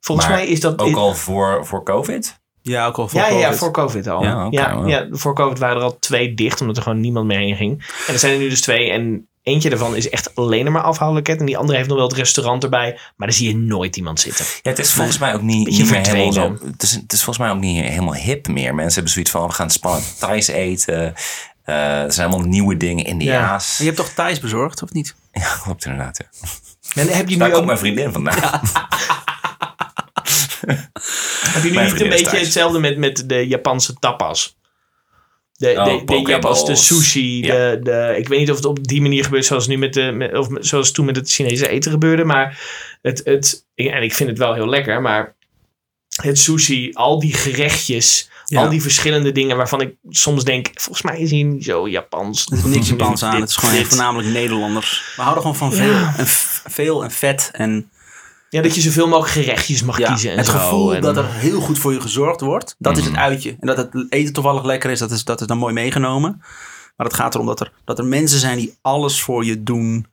Volgens 0.00 0.28
Maar 0.28 0.36
mij 0.36 0.46
is 0.46 0.60
dat... 0.60 0.78
Ook 0.78 0.96
al 0.96 1.14
voor, 1.14 1.66
voor 1.66 1.84
COVID? 1.84 2.42
Ja, 2.72 2.86
ook 2.86 2.98
al 2.98 3.08
voor 3.08 3.20
ja, 3.20 3.28
ja, 3.28 3.44
COVID. 3.44 3.58
voor 3.58 3.70
COVID 3.70 4.06
al. 4.06 4.22
Ja, 4.22 4.46
Ja, 4.50 4.82
ja, 4.86 5.06
voor 5.10 5.34
COVID 5.34 5.58
waren 5.58 5.76
er 5.76 5.82
al 5.82 5.98
twee 5.98 6.34
dicht, 6.34 6.60
omdat 6.60 6.76
er 6.76 6.82
gewoon 6.82 7.00
niemand 7.00 7.26
meer 7.26 7.38
heen 7.38 7.56
ging. 7.56 7.86
En 8.06 8.12
er 8.12 8.18
zijn 8.18 8.32
er 8.32 8.38
nu 8.38 8.48
dus 8.48 8.60
twee. 8.60 8.90
En 8.90 9.28
eentje 9.42 9.68
daarvan 9.68 9.96
is 9.96 10.08
echt 10.08 10.34
alleen 10.34 10.72
maar 10.72 10.82
afhaalloket. 10.82 11.40
En 11.40 11.46
die 11.46 11.56
andere 11.56 11.76
heeft 11.76 11.88
nog 11.88 11.98
wel 11.98 12.08
het 12.08 12.16
restaurant 12.16 12.62
erbij. 12.62 12.98
Maar 13.16 13.28
daar 13.28 13.36
zie 13.36 13.48
je 13.48 13.56
nooit 13.56 13.96
iemand 13.96 14.20
zitten. 14.20 14.44
Ja, 14.62 14.70
het 14.70 14.78
is 14.78 14.92
volgens 14.92 15.18
mij 15.18 15.34
ook 15.34 15.42
niet, 15.42 15.90
meer 15.90 16.06
helemaal 16.06 16.32
zo. 16.32 16.58
Het 16.64 16.82
is, 16.82 16.90
het 16.90 17.12
is 17.12 17.22
volgens 17.22 17.46
mij 17.46 17.50
ook 17.54 17.60
niet 17.60 17.84
helemaal 17.84 18.14
hip 18.14 18.48
meer. 18.48 18.74
Mensen 18.74 18.94
hebben 18.94 19.12
zoiets 19.12 19.30
van, 19.30 19.46
we 19.46 19.52
gaan 19.52 19.70
spannend 19.70 20.18
Thais 20.18 20.46
eten. 20.46 21.14
Eh, 21.64 22.02
er 22.02 22.12
zijn 22.12 22.28
allemaal 22.28 22.46
nieuwe 22.46 22.76
dingen, 22.76 23.04
Indiaas. 23.04 23.78
En 23.78 23.84
je 23.84 23.90
hebt 23.90 24.02
toch 24.02 24.14
Thais 24.14 24.40
bezorgd, 24.40 24.82
of 24.82 24.92
niet? 24.92 25.14
Ja, 25.32 25.56
klopt 25.62 25.84
inderdaad. 25.84 26.18
Ja. 26.18 26.48
En 27.02 27.08
heb 27.08 27.28
je 27.28 27.36
Daar 27.36 27.48
nu 27.48 27.54
komt 27.54 27.54
ook, 27.54 27.66
mijn 27.66 27.78
vriendin 27.78 28.12
vandaan. 28.12 28.60
heb 30.66 30.88
je 31.62 31.70
nu 31.70 31.82
niet 31.82 32.00
een 32.00 32.08
beetje 32.08 32.24
thuis. 32.24 32.40
hetzelfde 32.42 32.78
met, 32.78 32.96
met 32.98 33.28
de 33.28 33.46
Japanse 33.46 33.94
tapas? 33.94 34.56
De, 35.56 35.74
Oh, 35.76 35.84
de, 35.84 36.04
de. 36.04 36.30
Japanse 36.30 36.64
de 36.64 36.76
sushi. 36.76 37.42
Ja. 37.46 37.52
De, 37.70 37.80
de, 37.82 38.14
ik 38.18 38.28
weet 38.28 38.38
niet 38.38 38.50
of 38.50 38.56
het 38.56 38.64
op 38.64 38.86
die 38.88 39.02
manier 39.02 39.24
gebeurt 39.24 39.44
zoals 39.44 39.66
nu 39.66 39.76
met 39.78 39.92
de, 39.94 40.12
met, 40.12 40.36
of 40.36 40.48
zoals 40.60 40.90
toen 40.92 41.04
met 41.06 41.16
het 41.16 41.30
Chinese 41.30 41.68
eten 41.68 41.90
gebeurde. 41.90 42.24
Maar 42.24 42.60
het, 43.02 43.20
het, 43.24 43.66
en 43.74 44.02
ik 44.02 44.14
vind 44.14 44.28
het 44.28 44.38
wel 44.38 44.54
heel 44.54 44.68
lekker. 44.68 45.02
Maar 45.02 45.34
het 46.22 46.38
sushi, 46.38 46.90
al 46.92 47.20
die 47.20 47.32
gerechtjes, 47.34 48.30
Ja. 48.44 48.60
al 48.62 48.68
die 48.68 48.82
verschillende 48.82 49.32
dingen 49.32 49.56
waarvan 49.56 49.80
ik 49.80 49.94
soms 50.10 50.44
denk, 50.44 50.70
volgens 50.74 51.02
mij 51.02 51.18
is 51.20 51.30
hier 51.30 51.44
niet 51.44 51.64
zo 51.64 51.88
Japans. 51.88 52.46
Er 52.50 52.58
is 52.58 52.64
niks 52.64 52.88
Japans 52.88 53.22
aan. 53.22 53.30
Dit- 53.30 53.40
Het 53.40 53.50
is 53.50 53.56
gewoon 53.56 53.74
dit. 53.74 53.86
voornamelijk 53.86 54.28
Nederlanders. 54.28 55.02
We 55.16 55.22
houden 55.22 55.42
gewoon 55.42 55.56
van 55.56 55.70
Ja. 55.70 55.76
veel, 55.76 56.24
en, 56.24 56.26
veel 56.72 57.04
en 57.04 57.10
vet. 57.10 57.48
En 57.52 57.90
Ja, 58.54 58.62
dat 58.62 58.74
je 58.74 58.80
zoveel 58.80 59.08
mogelijk 59.08 59.32
gerechtjes 59.32 59.82
mag 59.82 59.98
ja, 59.98 60.08
kiezen 60.08 60.30
en 60.30 60.36
het 60.36 60.46
zo. 60.46 60.52
gevoel 60.52 60.94
en, 60.94 61.00
dat 61.00 61.16
er 61.16 61.32
heel 61.32 61.60
goed 61.60 61.78
voor 61.78 61.92
je 61.92 62.00
gezorgd 62.00 62.40
wordt. 62.40 62.74
Dat 62.78 62.96
is 62.96 63.04
het 63.04 63.16
uitje. 63.16 63.56
En 63.60 63.66
dat 63.66 63.76
het 63.76 64.06
eten 64.08 64.32
toevallig 64.32 64.64
lekker 64.64 64.90
is, 64.90 64.98
dat 64.98 65.10
is, 65.10 65.24
dat 65.24 65.40
is 65.40 65.46
dan 65.46 65.58
mooi 65.58 65.74
meegenomen. 65.74 66.36
Maar 66.96 67.06
het 67.06 67.14
gaat 67.16 67.34
erom 67.34 67.46
dat 67.46 67.60
er, 67.60 67.72
dat 67.84 67.98
er 67.98 68.04
mensen 68.04 68.38
zijn 68.38 68.56
die 68.58 68.74
alles 68.82 69.20
voor 69.20 69.44
je 69.44 69.62
doen. 69.62 70.06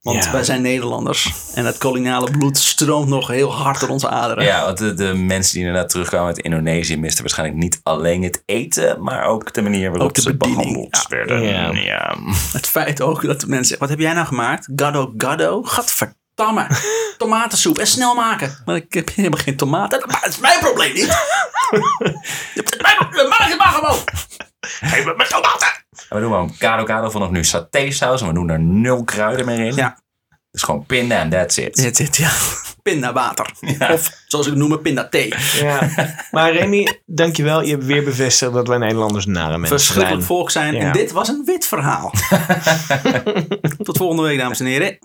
Want 0.00 0.24
Ja. 0.24 0.32
wij 0.32 0.44
zijn 0.44 0.62
Nederlanders. 0.62 1.32
En 1.54 1.64
het 1.66 1.78
koloniale 1.78 2.30
bloed 2.30 2.58
stroomt 2.58 3.08
nog 3.08 3.28
heel 3.28 3.52
hard 3.52 3.80
door 3.80 3.88
onze 3.88 4.08
aderen. 4.08 4.44
Ja, 4.44 4.64
want 4.64 4.78
de, 4.78 4.94
de 4.94 5.14
mensen 5.14 5.54
die 5.54 5.64
inderdaad 5.66 5.88
terugkwamen 5.90 6.26
uit 6.26 6.38
Indonesië 6.38 6.96
misten 6.96 7.20
waarschijnlijk 7.22 7.58
niet 7.58 7.80
alleen 7.82 8.22
het 8.22 8.42
eten, 8.46 9.02
maar 9.02 9.24
ook 9.24 9.52
de 9.54 9.62
manier 9.62 9.90
waarop 9.90 10.14
de 10.14 10.20
ze 10.20 10.36
bediening. 10.36 10.58
behandeld 10.64 11.06
Ja. 11.08 11.16
werden. 11.16 11.42
Ja. 11.42 11.70
Ja. 11.72 12.16
Het 12.52 12.66
feit 12.66 13.00
ook 13.02 13.26
dat 13.26 13.40
de 13.40 13.46
mensen 13.48 13.78
wat 13.78 13.88
heb 13.88 13.98
jij 13.98 14.12
nou 14.12 14.26
gemaakt? 14.26 14.68
Gado 14.76 15.14
gado? 15.16 15.62
Gadverdamme. 16.36 16.66
Tomatensoep 17.18 17.78
en 17.78 17.86
snel 17.86 18.14
maken. 18.14 18.56
Maar 18.64 18.76
ik 18.76 18.94
heb 18.94 19.10
helemaal 19.14 19.40
geen 19.40 19.56
tomaten. 19.56 20.02
Maar 20.06 20.20
dat 20.20 20.30
is 20.30 20.38
mijn 20.38 20.58
probleem 20.60 20.94
niet. 20.94 21.06
Het 22.54 22.74
is 22.74 22.80
mijn 22.82 22.96
probleem. 22.98 23.28
Maak 23.28 23.48
het 23.48 23.58
maar 23.58 23.72
gewoon. 23.72 23.98
Geef 24.60 25.04
me 25.04 25.14
mijn 25.16 25.28
tomaten. 25.28 25.66
En 26.08 26.16
we 26.16 26.20
doen 26.20 26.30
gewoon 26.30 26.56
kado 26.58 26.84
kado 26.84 27.10
vanaf 27.10 27.30
nu 27.30 27.44
satésaus 27.44 28.20
en 28.20 28.26
we 28.26 28.34
doen 28.34 28.50
er 28.50 28.60
nul 28.60 29.04
kruiden 29.04 29.46
meer 29.46 29.58
in. 29.58 29.74
Ja. 29.74 29.98
Dus 30.50 30.62
gewoon 30.62 30.86
pinda 30.86 31.18
en 31.18 31.30
that's 31.30 31.56
it. 31.56 31.74
Dit 31.74 31.96
zit, 31.96 32.16
ja. 32.16 32.30
Pindawater. 32.82 33.50
Of 33.78 34.10
zoals 34.26 34.46
ik 34.46 34.52
het 34.52 34.62
noem, 34.62 34.82
pindathee. 34.82 35.34
Ja. 35.60 35.88
Maar 36.30 36.52
Remy, 36.52 37.00
dankjewel. 37.06 37.62
Je 37.62 37.70
hebt 37.70 37.84
weer 37.84 38.04
bevestigd 38.04 38.52
dat 38.52 38.68
wij 38.68 38.78
Nederlanders 38.78 39.26
nare 39.26 39.58
mensen 39.58 39.78
Verschrikkelijk 39.78 40.24
zijn. 40.24 40.36
volk 40.36 40.50
zijn. 40.50 40.74
Ja. 40.74 40.80
En 40.80 40.92
dit 40.92 41.12
was 41.12 41.28
een 41.28 41.42
wit 41.44 41.66
verhaal. 41.66 42.12
Tot 43.82 43.96
volgende 43.96 44.22
week, 44.22 44.38
dames 44.38 44.60
en 44.60 44.66
heren. 44.66 44.98